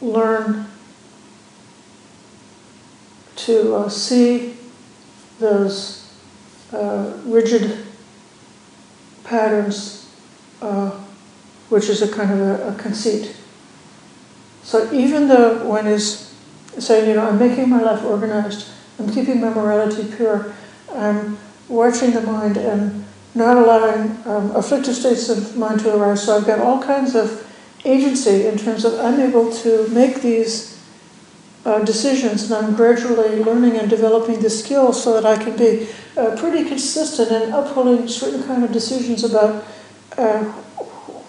[0.01, 0.66] learn
[3.37, 4.57] to uh, see
[5.38, 6.12] those
[6.73, 7.87] uh, rigid
[9.25, 10.11] patterns,
[10.61, 10.90] uh,
[11.68, 13.37] which is a kind of a, a, conceit.
[14.62, 16.35] So even though one is
[16.79, 18.68] saying, you know, I'm making my life organized,
[18.99, 20.53] I'm keeping my morality pure,
[20.94, 23.05] I'm watching the mind and
[23.38, 26.24] not allowing um, afflictive states of mind to arise.
[26.24, 27.46] So I've got all kinds of
[27.85, 30.77] agency in terms of I'm able to make these
[31.64, 35.88] uh, decisions, and I'm gradually learning and developing the skills so that I can be
[36.16, 39.64] uh, pretty consistent in upholding certain kind of decisions about
[40.16, 40.44] uh,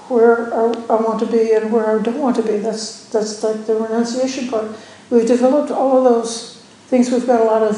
[0.10, 2.58] where I, I, want to be and where I don't want to be.
[2.58, 4.76] That's that's like the renunciation part.
[5.12, 7.12] We've developed all of those things.
[7.12, 7.76] We've got a lot of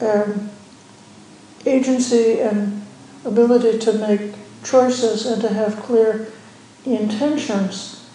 [0.00, 0.50] um,
[1.66, 2.79] agency and
[3.24, 6.32] ability to make choices and to have clear
[6.84, 8.08] intentions.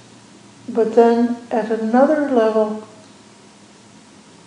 [0.67, 2.87] But then at another level,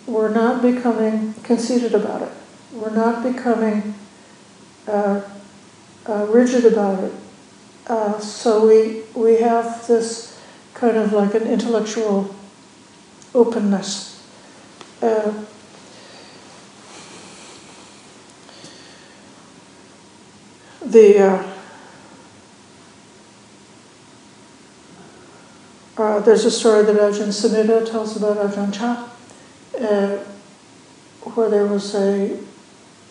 [0.05, 2.31] we're not becoming conceited about it.
[2.73, 3.95] We're not becoming
[4.87, 5.21] uh,
[6.07, 7.13] uh, rigid about it.
[7.87, 10.39] Uh, so we, we have this
[10.73, 12.35] kind of like an intellectual
[13.33, 14.23] openness.
[20.89, 21.43] The uh,
[25.97, 29.09] uh, there's a story that Ajahn Sumedho tells about Ajahn Chah,
[29.79, 30.17] uh,
[31.31, 32.39] where there was a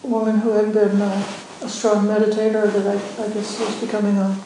[0.02, 1.26] woman who had been uh,
[1.62, 4.36] a strong meditator that I, I guess was becoming a,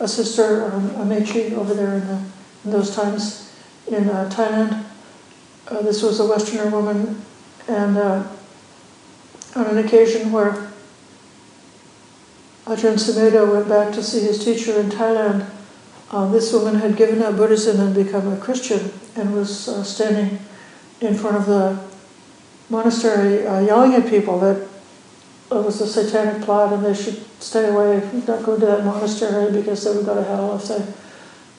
[0.00, 2.22] a sister or a mechi over there in, the,
[2.64, 3.52] in those times
[3.86, 4.84] in uh, Thailand.
[5.68, 7.22] Uh, this was a Westerner woman,
[7.66, 8.26] and uh,
[9.54, 10.67] on an occasion where
[12.68, 15.48] Ajahn Sumedho went back to see his teacher in Thailand,
[16.10, 20.38] uh, this woman had given up Buddhism and become a Christian and was uh, standing
[21.00, 21.82] in front of the
[22.68, 24.68] monastery uh, yelling at people that
[25.50, 29.50] it was a satanic plot and they should stay away, not go to that monastery
[29.50, 30.84] because they would go to hell if they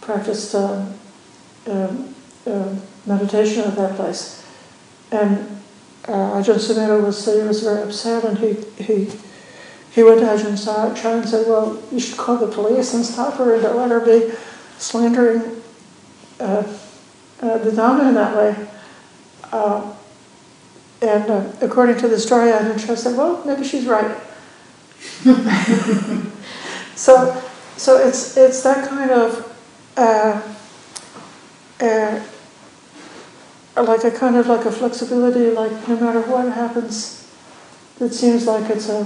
[0.02, 0.93] practiced um,
[1.67, 2.13] um,
[2.45, 4.45] um meditation at that place.
[5.12, 5.60] And
[6.08, 9.12] uh, Ajahn Sumedho was, he was very upset and he, he
[9.99, 13.33] he went to Ajahn Chah and said, well, you should call the police and stop
[13.33, 14.33] her and don't let her be
[14.77, 15.62] slandering
[16.39, 16.63] uh,
[17.41, 18.67] uh, the Dhamma in that way.
[19.51, 19.93] Uh,
[21.01, 24.17] and uh, according to the story, Ajahn Chah said, well, maybe she's right.
[26.95, 27.43] so,
[27.75, 29.53] so it's, it's that kind of,
[29.97, 30.41] uh,
[31.81, 32.23] uh,
[33.75, 37.29] like a kind of like a flexibility, like no matter what happens,
[37.99, 39.05] it seems like it's a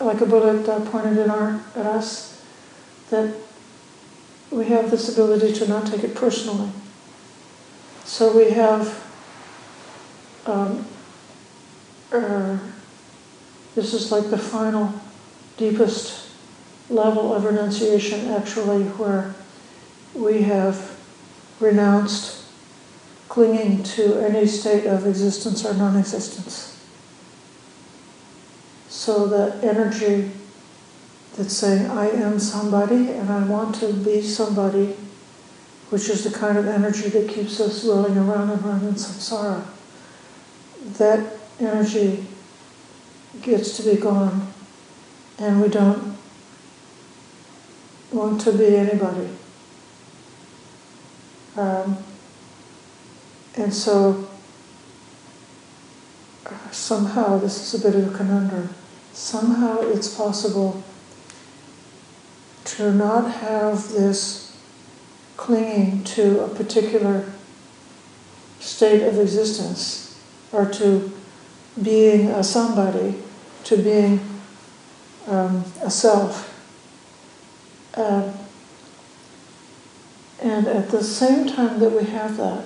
[0.00, 2.42] like a bullet uh, pointed in our, at us,
[3.10, 3.34] that
[4.50, 6.70] we have this ability to not take it personally.
[8.04, 9.06] So we have,
[10.46, 10.84] um,
[12.12, 12.58] uh,
[13.74, 14.92] this is like the final,
[15.56, 16.28] deepest
[16.88, 19.34] level of renunciation, actually, where
[20.14, 20.98] we have
[21.60, 22.44] renounced
[23.28, 26.69] clinging to any state of existence or non existence.
[29.10, 30.30] So the energy
[31.36, 34.94] that's saying, I am somebody and I want to be somebody,
[35.88, 39.66] which is the kind of energy that keeps us rolling around and around in samsara,
[40.98, 42.24] that energy
[43.42, 44.52] gets to be gone
[45.40, 46.16] and we don't
[48.12, 49.28] want to be anybody.
[51.56, 51.98] Um,
[53.56, 54.28] and so
[56.46, 58.72] uh, somehow this is a bit of a conundrum
[59.12, 60.82] somehow it's possible
[62.64, 64.56] to not have this
[65.36, 67.32] clinging to a particular
[68.58, 71.10] state of existence or to
[71.82, 73.16] being a somebody,
[73.64, 74.20] to being
[75.26, 76.46] um, a self.
[77.94, 78.32] Uh,
[80.42, 82.64] and at the same time that we have that,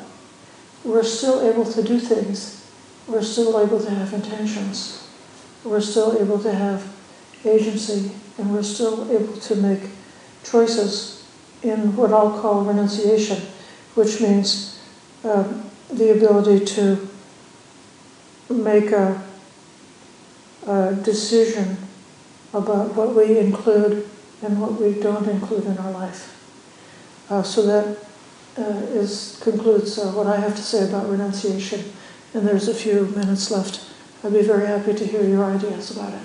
[0.84, 2.68] we're still able to do things.
[3.06, 5.03] We're still able to have intentions
[5.64, 6.92] we're still able to have
[7.44, 9.80] agency and we're still able to make
[10.42, 11.26] choices
[11.62, 13.38] in what I'll call renunciation,
[13.94, 14.80] which means
[15.24, 17.08] um, the ability to
[18.50, 19.22] make a,
[20.66, 21.78] a decision
[22.52, 24.08] about what we include
[24.42, 26.30] and what we don't include in our life.
[27.30, 28.04] Uh, so that
[28.58, 31.92] uh, is, concludes uh, what I have to say about renunciation.
[32.34, 33.93] And there's a few minutes left.
[34.24, 36.20] I'd be very happy to hear your ideas about it.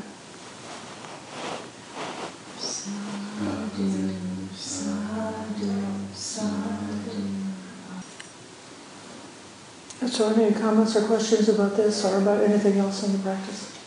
[10.07, 13.77] So, any comments or questions about this or about anything else in the practice?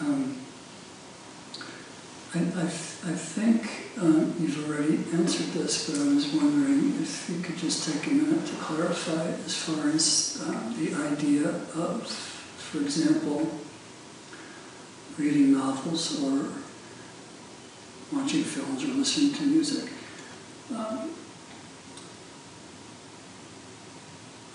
[0.00, 0.36] Um,
[2.34, 2.70] I, I,
[3.08, 3.62] I think
[4.02, 8.10] um, you've already answered this, but I was wondering if you could just take a
[8.10, 13.48] minute to clarify as far as uh, the idea of, for example,
[15.16, 16.52] reading novels or
[18.12, 19.90] watching films or listening to music.
[20.70, 21.10] Um,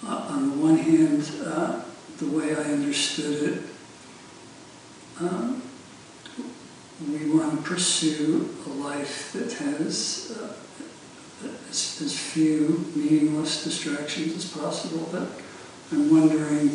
[0.05, 1.81] uh, on the one hand, uh,
[2.19, 3.63] the way I understood it,
[5.19, 5.62] um,
[7.07, 10.53] we want to pursue a life that has uh,
[11.69, 15.09] as, as, few meaningless distractions as possible.
[15.11, 15.27] But
[15.91, 16.69] I'm wondering,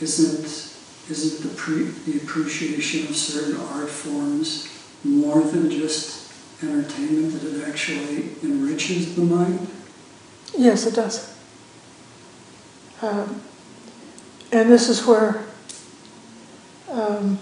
[0.00, 0.74] isn't
[1.10, 4.68] isn't the, pre, the appreciation of certain art forms
[5.04, 6.32] more than just
[6.62, 7.32] entertainment?
[7.32, 9.68] That it actually enriches the mind?
[10.56, 11.34] Yes, it does.
[13.00, 13.40] Um,
[14.50, 15.44] and this is where
[16.90, 17.38] um,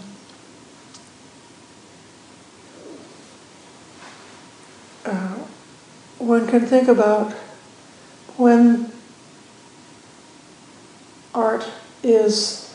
[6.37, 7.33] one can think about
[8.37, 8.93] when
[11.35, 11.67] art
[12.03, 12.75] is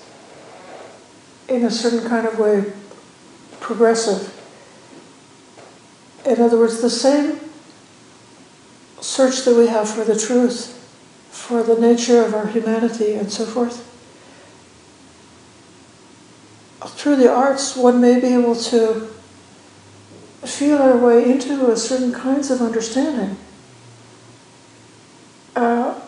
[1.47, 2.74] in a certain kind of way,
[3.59, 4.34] progressive.
[6.26, 7.39] In other words, the same
[8.99, 10.74] search that we have for the truth,
[11.30, 13.88] for the nature of our humanity, and so forth.
[16.84, 19.07] Through the arts, one may be able to
[20.43, 23.38] feel our way into a certain kinds of understanding
[25.55, 25.99] uh,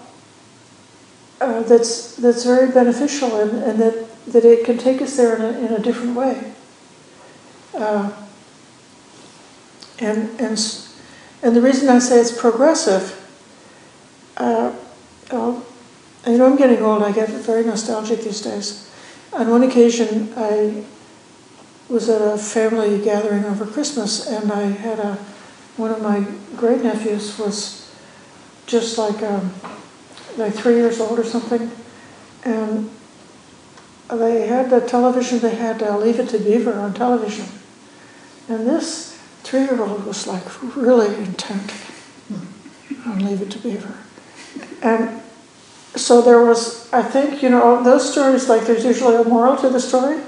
[1.53, 5.41] uh, that's that's very beneficial and, and that, that it can take us there in
[5.41, 6.51] a, in a different way.
[7.75, 8.11] Uh,
[9.99, 10.57] and and
[11.43, 13.19] and the reason I say it's progressive,
[14.37, 14.73] uh,
[15.31, 15.63] well,
[16.25, 17.03] you know, I'm getting old.
[17.03, 18.89] I get very nostalgic these days.
[19.31, 20.83] On one occasion, I
[21.87, 25.17] was at a family gathering over Christmas, and I had a
[25.77, 26.25] one of my
[26.55, 27.91] great nephews was
[28.65, 29.53] just like um,
[30.37, 31.71] like three years old or something,
[32.43, 32.89] and
[34.09, 35.39] they had the television.
[35.39, 37.45] They had uh, Leave It to Beaver on television,
[38.47, 40.43] and this three-year-old was like
[40.75, 41.73] really intent
[43.05, 43.95] on Leave It to Beaver,
[44.81, 45.21] and
[45.95, 46.91] so there was.
[46.93, 48.49] I think you know those stories.
[48.49, 50.21] Like there's usually a moral to the story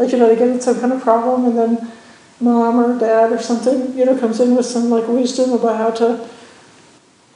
[0.00, 1.92] like you know they get in some kind of problem and then
[2.40, 5.90] mom or dad or something you know comes in with some like wisdom about how
[5.90, 6.26] to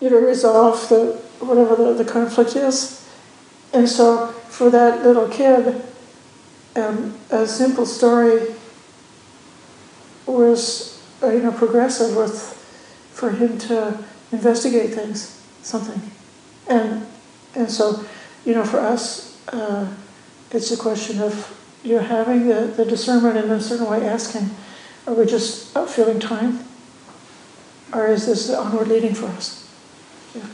[0.00, 3.08] you know resolve the whatever the, the conflict is
[3.72, 5.82] and so for that little kid
[6.76, 8.54] um, a simple story
[10.26, 12.54] was uh, you know progressive with
[13.12, 16.10] for him to investigate things something
[16.68, 17.06] and
[17.54, 18.04] and so
[18.44, 19.86] you know for us uh,
[20.50, 24.50] it's a question of you're having the, the discernment in a certain way, asking,
[25.06, 26.64] are we just feeling time?
[27.92, 29.68] Or is this the onward leading for us?
[30.34, 30.46] Yeah.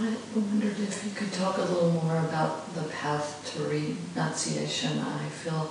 [0.00, 4.98] I wondered if you could talk a little more about the path to renunciation.
[4.98, 5.70] I feel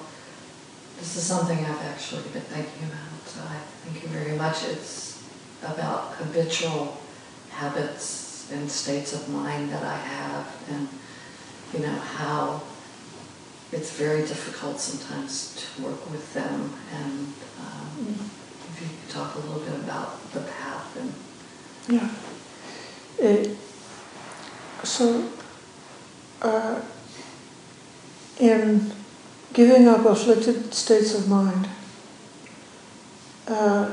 [0.98, 4.64] this is something I've actually been thinking about, so I thank you very much.
[4.66, 5.24] It's
[5.64, 6.98] about habitual
[7.50, 10.88] habits and states of mind that I have, and
[11.74, 12.62] you know how
[13.72, 16.74] it's very difficult sometimes to work with them.
[16.94, 18.16] And um,
[18.72, 21.14] if you could talk a little bit about the path and
[21.88, 22.10] yeah.
[23.18, 23.58] It,
[24.84, 25.28] so,
[26.42, 26.80] uh,
[28.40, 28.92] in
[29.54, 31.68] giving up afflicted states of mind,
[33.48, 33.92] uh,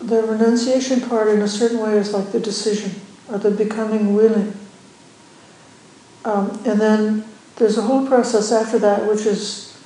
[0.00, 3.00] the renunciation part, in a certain way, is like the decision
[3.30, 4.54] or the becoming willing.
[6.24, 7.24] Um, and then
[7.56, 9.76] there's a whole process after that, which is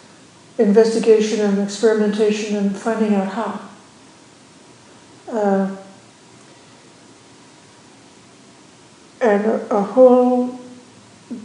[0.59, 3.61] investigation and experimentation and finding out how.
[5.31, 5.77] Uh,
[9.21, 10.59] and a, a, whole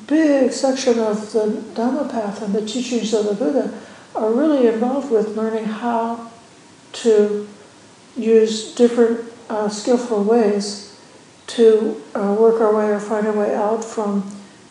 [0.07, 3.79] big section of the Dhamma path and the teachings of the Buddha
[4.15, 6.31] are really involved with learning how
[6.93, 7.47] to
[8.15, 10.99] use different uh, skillful ways
[11.47, 14.23] to uh, work our way or find our way out from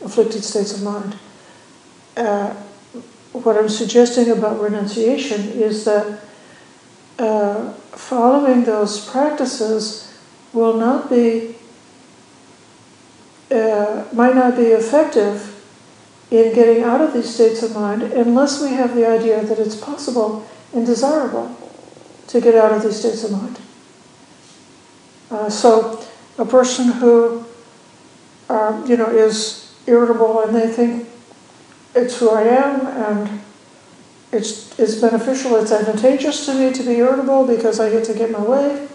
[0.04, 1.16] afflicted states of mind.
[2.16, 2.54] Uh,
[3.32, 6.20] what I'm suggesting about renunciation is that
[7.18, 10.18] uh, following those practices
[10.52, 11.56] will not be
[13.50, 15.52] uh, might not be effective
[16.30, 19.76] in getting out of these states of mind unless we have the idea that it's
[19.76, 21.56] possible and desirable
[22.26, 23.58] to get out of these states of mind.
[25.30, 26.04] Uh, so,
[26.38, 27.44] a person who,
[28.48, 31.08] uh, you know, is irritable and they think
[31.94, 33.40] it's who I am and
[34.32, 38.30] it's, it's beneficial, it's advantageous to me to be irritable because I get to get
[38.30, 38.86] my way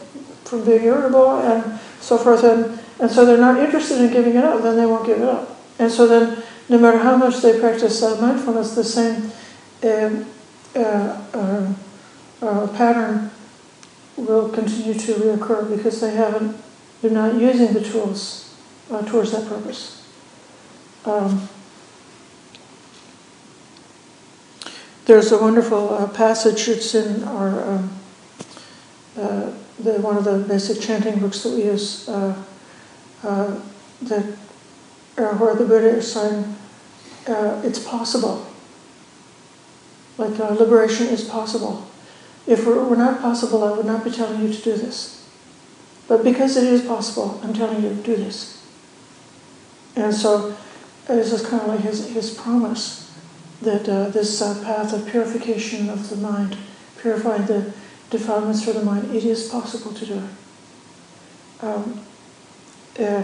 [0.43, 2.43] from being irritable and so forth.
[2.43, 5.27] And and so they're not interested in giving it up, then they won't give it
[5.27, 5.59] up.
[5.79, 9.31] And so then, no matter how much they practice uh, mindfulness, the same
[9.83, 10.27] um,
[10.75, 11.73] uh, uh,
[12.43, 13.31] uh, pattern
[14.15, 16.55] will continue to reoccur because they haven't,
[17.01, 18.55] they're not using the tools
[18.91, 20.07] uh, towards that purpose.
[21.03, 21.49] Um,
[25.05, 27.99] there's a wonderful passage, it's in our, um,
[29.15, 32.07] the, one of the basic chanting books that we use
[33.23, 33.59] uh,
[34.03, 34.25] that
[35.17, 36.55] uh, where the Buddha is saying
[37.27, 38.47] uh, it's possible,
[40.17, 41.87] like uh, liberation is possible.
[42.47, 45.27] If it were not possible, I would not be telling you to do this.
[46.07, 48.65] But because it is possible, I'm telling you to do this.
[49.95, 50.57] And so
[51.07, 53.11] this is kind of like his, his promise
[53.61, 56.57] that uh, this uh, path of purification of the mind,
[56.97, 57.71] purifying the
[58.09, 61.63] defilements for the mind, it is possible to do it.
[61.63, 62.01] Um,
[62.99, 63.23] uh,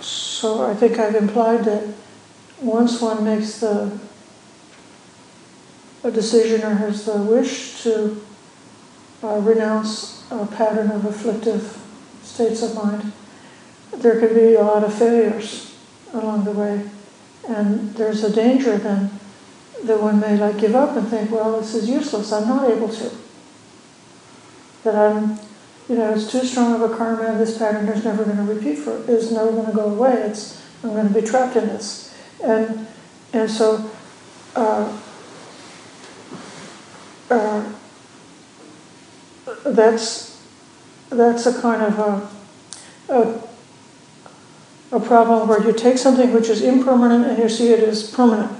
[0.00, 1.94] so I think I've implied that
[2.60, 3.98] once one makes the
[6.04, 8.20] a decision or has the wish to
[9.22, 11.78] uh, renounce a pattern of afflictive
[12.22, 13.12] states of mind,
[13.92, 15.76] there can be a lot of failures
[16.12, 16.88] along the way.
[17.48, 19.10] And there's a danger then
[19.84, 22.88] that one may like give up and think, well, this is useless, I'm not able
[22.88, 23.10] to.
[24.84, 25.38] That I'm,
[25.88, 28.78] you know, it's too strong of a karma, this pattern is never going to repeat
[28.78, 32.14] for, is never going to go away, it's, I'm going to be trapped in this.
[32.42, 32.86] And,
[33.32, 33.90] and so,
[34.56, 34.98] uh,
[37.30, 37.72] uh,
[39.64, 40.42] that's,
[41.10, 41.98] that's a kind of
[43.08, 43.42] a, a
[44.92, 48.52] a problem where you take something which is impermanent and you see it as permanent.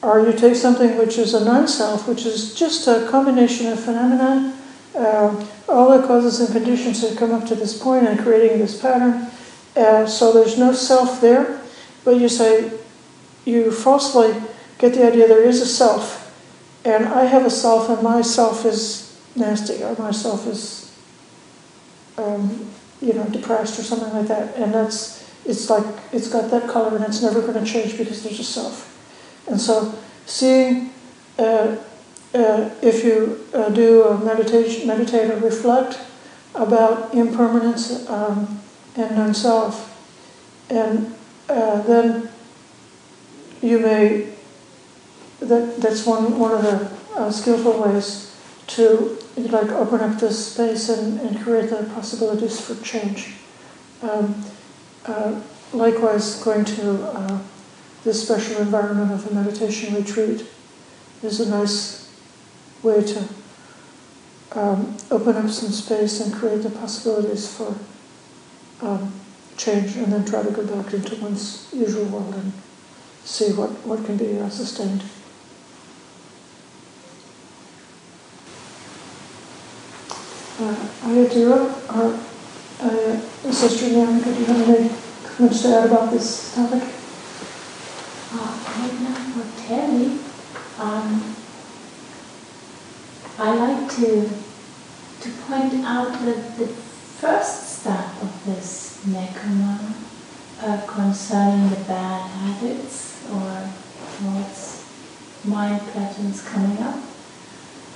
[0.00, 3.78] Or you take something which is a non self, which is just a combination of
[3.78, 4.58] phenomena,
[4.94, 8.80] uh, all the causes and conditions that come up to this point and creating this
[8.80, 9.30] pattern.
[9.76, 11.60] Uh, so there's no self there,
[12.04, 12.70] but you say,
[13.44, 14.34] you falsely
[14.78, 16.28] get the idea there is a self,
[16.84, 20.82] and I have a self, and my self is nasty, or my self is
[22.18, 22.70] um,
[23.00, 24.56] you know, depressed or something like that.
[24.56, 28.22] And that's, it's like, it's got that color and it's never going to change because
[28.22, 28.88] there's a self.
[29.48, 29.94] And so
[30.26, 30.92] seeing,
[31.38, 31.76] uh,
[32.34, 35.98] uh, if you uh, do a meditation, meditate or reflect
[36.54, 38.60] about impermanence um,
[38.96, 39.88] and non-self,
[40.70, 41.14] and
[41.48, 42.30] uh, then
[43.60, 44.32] you may,
[45.40, 48.34] that, that's one, one of the uh, skillful ways
[48.66, 53.34] to like open up this space and, and create the possibilities for change.
[54.02, 54.44] Um,
[55.06, 55.40] uh,
[55.72, 57.38] likewise, going to uh,
[58.04, 60.46] this special environment of a meditation retreat
[61.22, 62.01] is a nice
[62.82, 63.28] way to
[64.52, 67.76] um, open up some space and create the possibilities for
[68.82, 69.12] um,
[69.56, 72.52] change, and then try to go back into one's usual world and
[73.24, 75.02] see what, what can be uh, sustained.
[80.62, 80.74] uh,
[81.06, 81.58] Ayatira
[81.96, 82.18] or
[82.80, 84.90] uh, Sister Monica, do you have any
[85.24, 86.82] comments to add about this topic?
[88.34, 90.18] Uh, right now for Terry,
[90.78, 91.36] um,
[93.44, 94.30] I like to
[95.20, 99.94] to point out that the first step of this nekkhamma
[100.62, 103.50] uh, concerning the bad habits or
[104.14, 104.86] thoughts,
[105.44, 107.00] mind patterns coming up,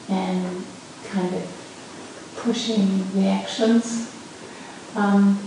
[0.08, 0.66] and
[1.10, 4.12] kind of pushing reactions.
[4.96, 5.38] Um,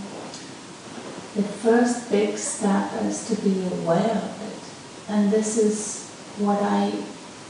[1.36, 5.12] the first big step is to be aware of it.
[5.12, 6.90] And this is what I,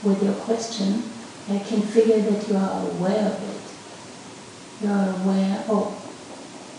[0.02, 1.04] with your question,
[1.48, 4.84] I can figure that you are aware of it.
[4.84, 5.96] You are aware, oh,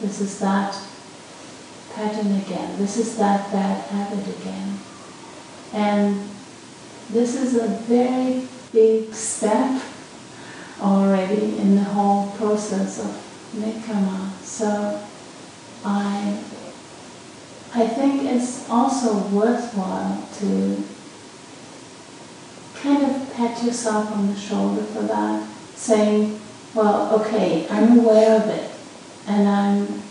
[0.01, 0.75] this is that
[1.93, 2.77] pattern again.
[2.77, 4.79] This is that bad habit again.
[5.73, 6.29] And
[7.09, 9.81] this is a very big step
[10.81, 13.11] already in the whole process of
[13.55, 14.31] nekkhamma.
[14.41, 15.03] So
[15.85, 16.43] I,
[17.75, 20.83] I think it's also worthwhile to
[22.81, 26.39] kind of pat yourself on the shoulder for that, saying,
[26.73, 28.71] well, okay, I'm aware of it,
[29.27, 30.01] and I'm,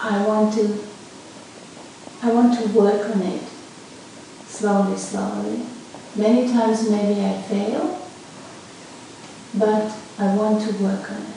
[0.00, 0.84] I want to,
[2.22, 3.42] I want to work on it
[4.46, 5.62] slowly, slowly.
[6.16, 8.00] Many times maybe I fail,
[9.54, 11.36] but I want to work on it.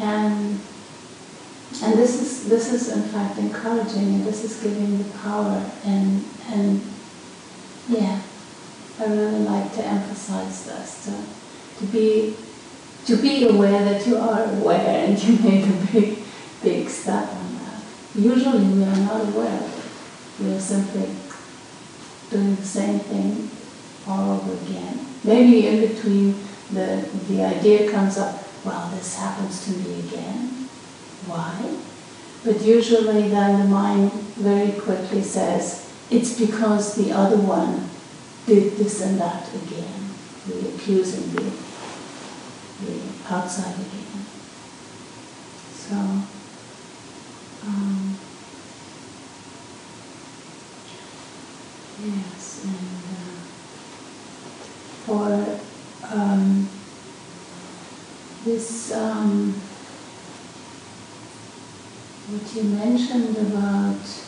[0.00, 0.60] And
[1.82, 6.24] and this is this is in fact encouraging and this is giving the power and
[6.50, 6.80] and
[7.88, 8.20] yeah,
[9.00, 12.34] I really like to emphasize this to, to be
[13.06, 16.18] to be aware that you are aware and you made a big
[16.62, 17.82] big step on that.
[18.14, 19.70] Usually we are not aware.
[20.40, 21.08] We are simply
[22.30, 23.50] doing the same thing
[24.06, 25.06] all over again.
[25.22, 26.34] Maybe in between
[26.72, 30.68] the, the idea comes up, well, this happens to me again.
[31.26, 31.76] Why?
[32.44, 37.88] But usually then the mind very quickly says, it's because the other one
[38.48, 40.08] did this and that again,
[40.46, 41.42] the accusing the,
[42.80, 44.24] the outside again.
[45.74, 45.96] So,
[47.66, 48.18] um,
[52.02, 53.38] yes, and uh,
[55.04, 56.68] for um,
[58.46, 59.52] this, um,
[62.30, 64.27] what you mentioned about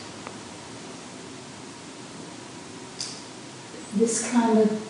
[3.95, 4.86] this kind of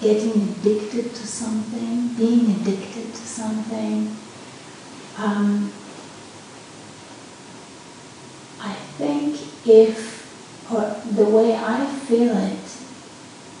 [0.00, 4.16] getting addicted to something, being addicted to something.
[5.16, 5.72] Um,
[8.60, 12.58] I think if, or the way I feel it,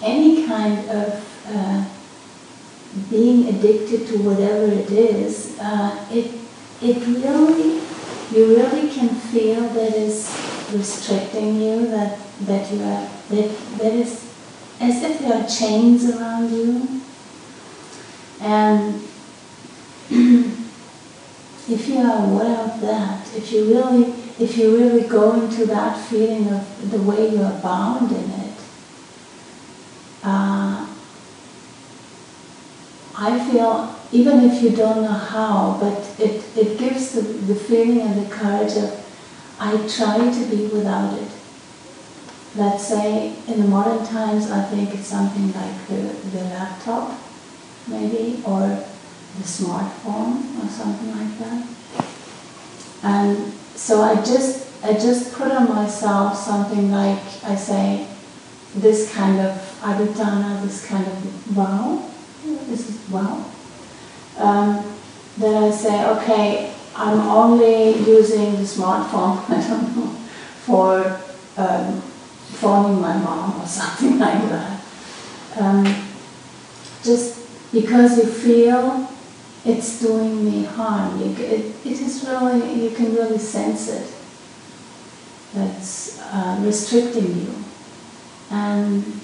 [0.02, 1.84] any kind of uh,
[3.08, 6.32] being addicted to whatever it is, uh, it,
[6.80, 7.80] it really,
[8.32, 10.28] you really can feel that is
[10.72, 14.32] restricting you, that, that you are, that, that is
[14.80, 17.00] as if there are chains around you.
[18.40, 18.94] And
[20.10, 25.96] if you are aware of that, if you really, if you really go into that
[26.08, 28.58] feeling of the way you are bound in it,
[30.24, 30.88] uh,
[33.14, 38.00] I feel, even if you don't know how, but it, it gives the, the feeling
[38.00, 38.98] and the courage of,
[39.60, 41.28] I try to be without it
[42.54, 47.18] let's say in the modern times, I think it's something like the, the laptop,
[47.86, 51.66] maybe, or the smartphone, or something like that.
[53.02, 58.06] And so I just, I just put on myself something like, I say,
[58.74, 62.08] this kind of adhitthana, this kind of wow,
[62.68, 63.44] this is wow.
[64.38, 64.84] Um,
[65.38, 70.06] then I say, okay, I'm only using the smartphone, I don't know,
[70.64, 71.20] for
[71.56, 72.02] um,
[72.52, 74.80] phoning my mom or something like that.
[75.58, 75.84] Um,
[77.02, 79.08] just because you feel
[79.64, 84.12] it's doing me harm, you, it, it is really, you can really sense it.
[85.54, 87.54] That's uh, restricting you.
[88.50, 89.20] And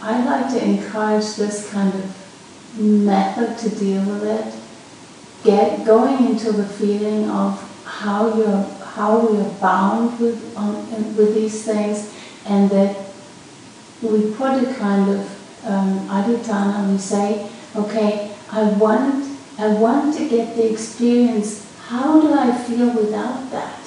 [0.00, 4.54] I like to encourage this kind of method to deal with it.
[5.44, 8.62] Get going into the feeling of how you're
[8.96, 10.76] how we are bound with um,
[11.16, 12.12] with these things,
[12.46, 12.96] and that
[14.02, 15.22] we put a kind of
[15.66, 16.90] um, adhitthana.
[16.90, 19.24] We say, okay, I want
[19.58, 21.50] I want to get the experience.
[21.86, 23.80] How do I feel without that?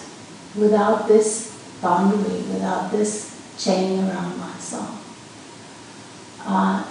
[0.56, 4.94] Without this boundary, without this chain around myself.
[6.46, 6.86] Uh,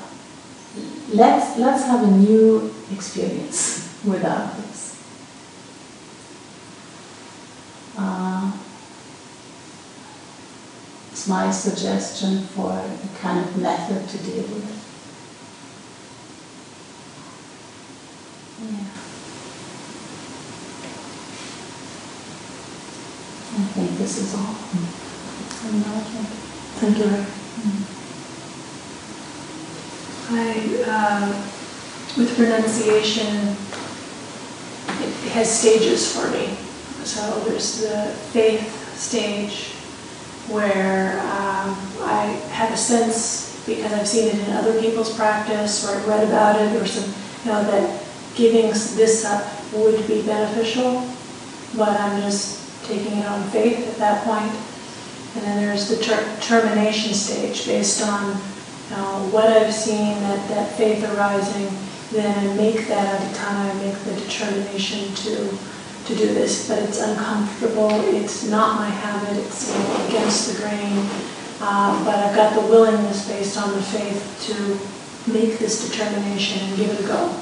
[1.13, 3.61] let's let's have a new experience
[4.05, 4.76] without this.
[7.99, 8.53] Uh,
[11.11, 14.77] it's my suggestion for a kind of method to deal with it.
[18.71, 19.07] Yeah.
[23.59, 24.55] I think this is all.
[24.55, 25.07] Mm.
[26.77, 27.27] Thank you, Ray.
[30.29, 31.29] I, uh,
[32.19, 33.57] with renunciation,
[35.01, 36.66] it has stages for me.
[37.07, 39.71] So there's the faith stage
[40.53, 45.97] where um, I have a sense, because I've seen it in other people's practice or
[45.97, 47.05] I've read about it or some,
[47.45, 48.05] you know, that
[48.35, 51.09] giving this up would be beneficial,
[51.77, 54.53] but I'm just taking it on faith at that point.
[55.37, 58.31] And then there's the ter termination stage based on
[58.91, 61.69] you know, what I've seen, that, that faith arising,
[62.11, 65.57] then I make that adhitthana, I make the determination to
[66.07, 67.91] to do this, but it's uncomfortable.
[68.15, 69.37] It's not my habit.
[69.39, 69.75] It's
[70.09, 71.09] against the grain.
[71.61, 76.77] Uh, but I've got the willingness based on the faith to make this determination and
[76.77, 77.35] give it a go.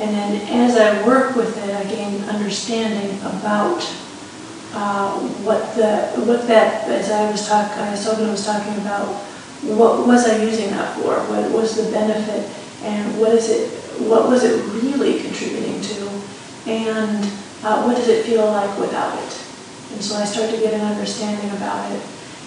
[0.00, 3.82] And then as I work with it, I gain understanding about
[4.74, 9.06] uh, what the what that as I was talking, Sogan was talking about,
[9.62, 11.20] what was I using that for?
[11.30, 12.48] What was the benefit,
[12.84, 13.70] and what is it?
[14.08, 16.10] What was it really contributing to?
[16.66, 17.30] And
[17.62, 19.44] uh, what does it feel like without it?
[19.92, 22.02] And so I start to get an understanding about it.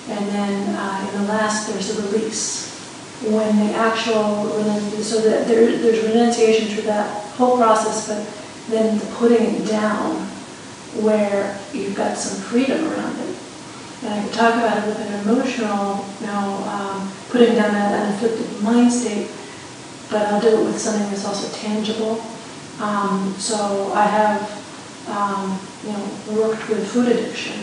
[0.09, 2.73] And then uh, in the last, there's the release.
[3.23, 4.45] When the actual,
[5.01, 8.27] so that there, there's renunciation through that whole process, but
[8.69, 10.17] then the putting it down
[11.01, 13.35] where you've got some freedom around it.
[14.03, 17.93] And I can talk about it with an emotional, you know, um, putting down that
[18.05, 19.31] unafflicted mind state,
[20.09, 22.21] but I'll do it with something that's also tangible.
[22.79, 24.64] Um, so I have
[25.07, 26.09] um, you know,
[26.41, 27.59] worked with food addiction.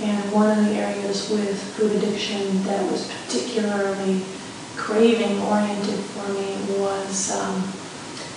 [0.00, 4.22] And one of the areas with food addiction that was particularly
[4.76, 7.56] craving oriented for me was, um,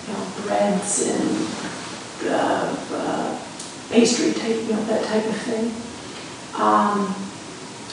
[0.08, 3.38] you know, breads and uh, uh,
[3.90, 5.72] pastry type, you know, that type of thing.
[6.60, 7.14] Um,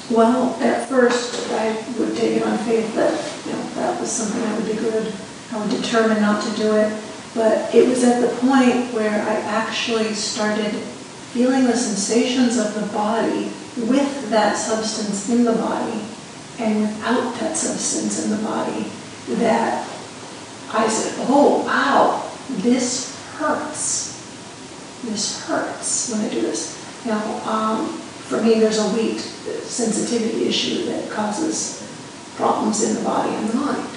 [0.09, 3.13] well, at first I would take it on faith that,
[3.45, 5.13] you know, that was something that would be good.
[5.51, 6.91] I would determine not to do it,
[7.35, 10.71] but it was at the point where I actually started
[11.31, 16.01] feeling the sensations of the body with that substance in the body
[16.59, 18.91] and without that substance in the body
[19.35, 19.87] that
[20.71, 24.17] I said, oh, wow, this hurts.
[25.03, 26.77] This hurts when I do this.
[27.05, 31.87] Now, um, for me, there's a wheat sensitivity issue that causes
[32.35, 33.89] problems in the body and the mind.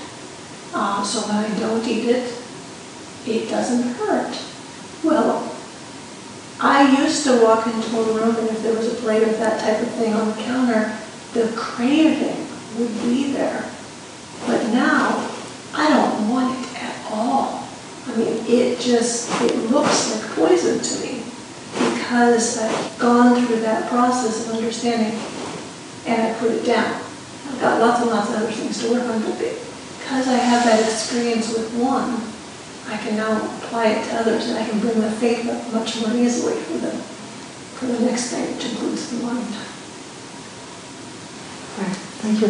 [0.74, 2.41] Uh, so when I don't eat it,
[3.26, 4.38] it doesn't hurt.
[5.04, 5.54] Well,
[6.60, 9.60] I used to walk into a room and if there was a plate of that
[9.60, 10.96] type of thing on the counter,
[11.32, 12.46] the craving
[12.78, 13.68] would be there.
[14.46, 15.30] But now,
[15.74, 17.66] I don't want it at all.
[18.06, 21.22] I mean, it just, it looks like poison to me
[21.74, 25.18] because I've gone through that process of understanding
[26.06, 27.00] and I put it down.
[27.48, 30.64] I've got lots and lots of other things to work on, but because I have
[30.64, 32.31] that experience with one,
[32.88, 36.00] I can now apply it to others and I can bring my faith up much
[36.00, 39.54] more easily for the, for the next thing, which includes the mind.
[41.78, 42.48] Right, thank you.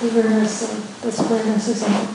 [0.00, 2.14] That's very nice, uh, that's very nice example.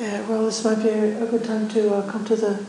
[0.00, 2.64] Yeah, well, this might be a a good time to uh, come to the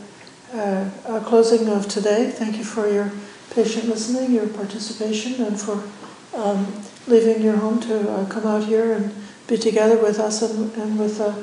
[0.54, 2.30] uh, uh, closing of today.
[2.30, 3.10] Thank you for your
[3.50, 5.82] patient listening, your participation, and for
[6.34, 6.66] um,
[7.06, 9.14] leaving your home to uh, come out here and
[9.46, 11.34] be together with us and, and with uh,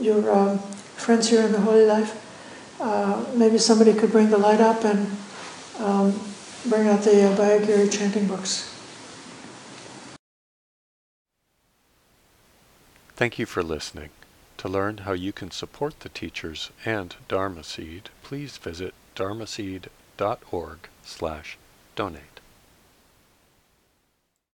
[0.00, 0.58] your um,
[0.96, 2.24] friends here in the Holy Life.
[2.80, 5.10] Uh, maybe somebody could bring the light up and
[5.78, 6.20] um,
[6.68, 8.74] bring out the uh, Abhayagiri chanting books.
[13.16, 14.10] Thank you for listening.
[14.58, 21.58] To learn how you can support the teachers and Dharma Seed, please visit dharmaseed.org slash
[21.96, 22.37] donate.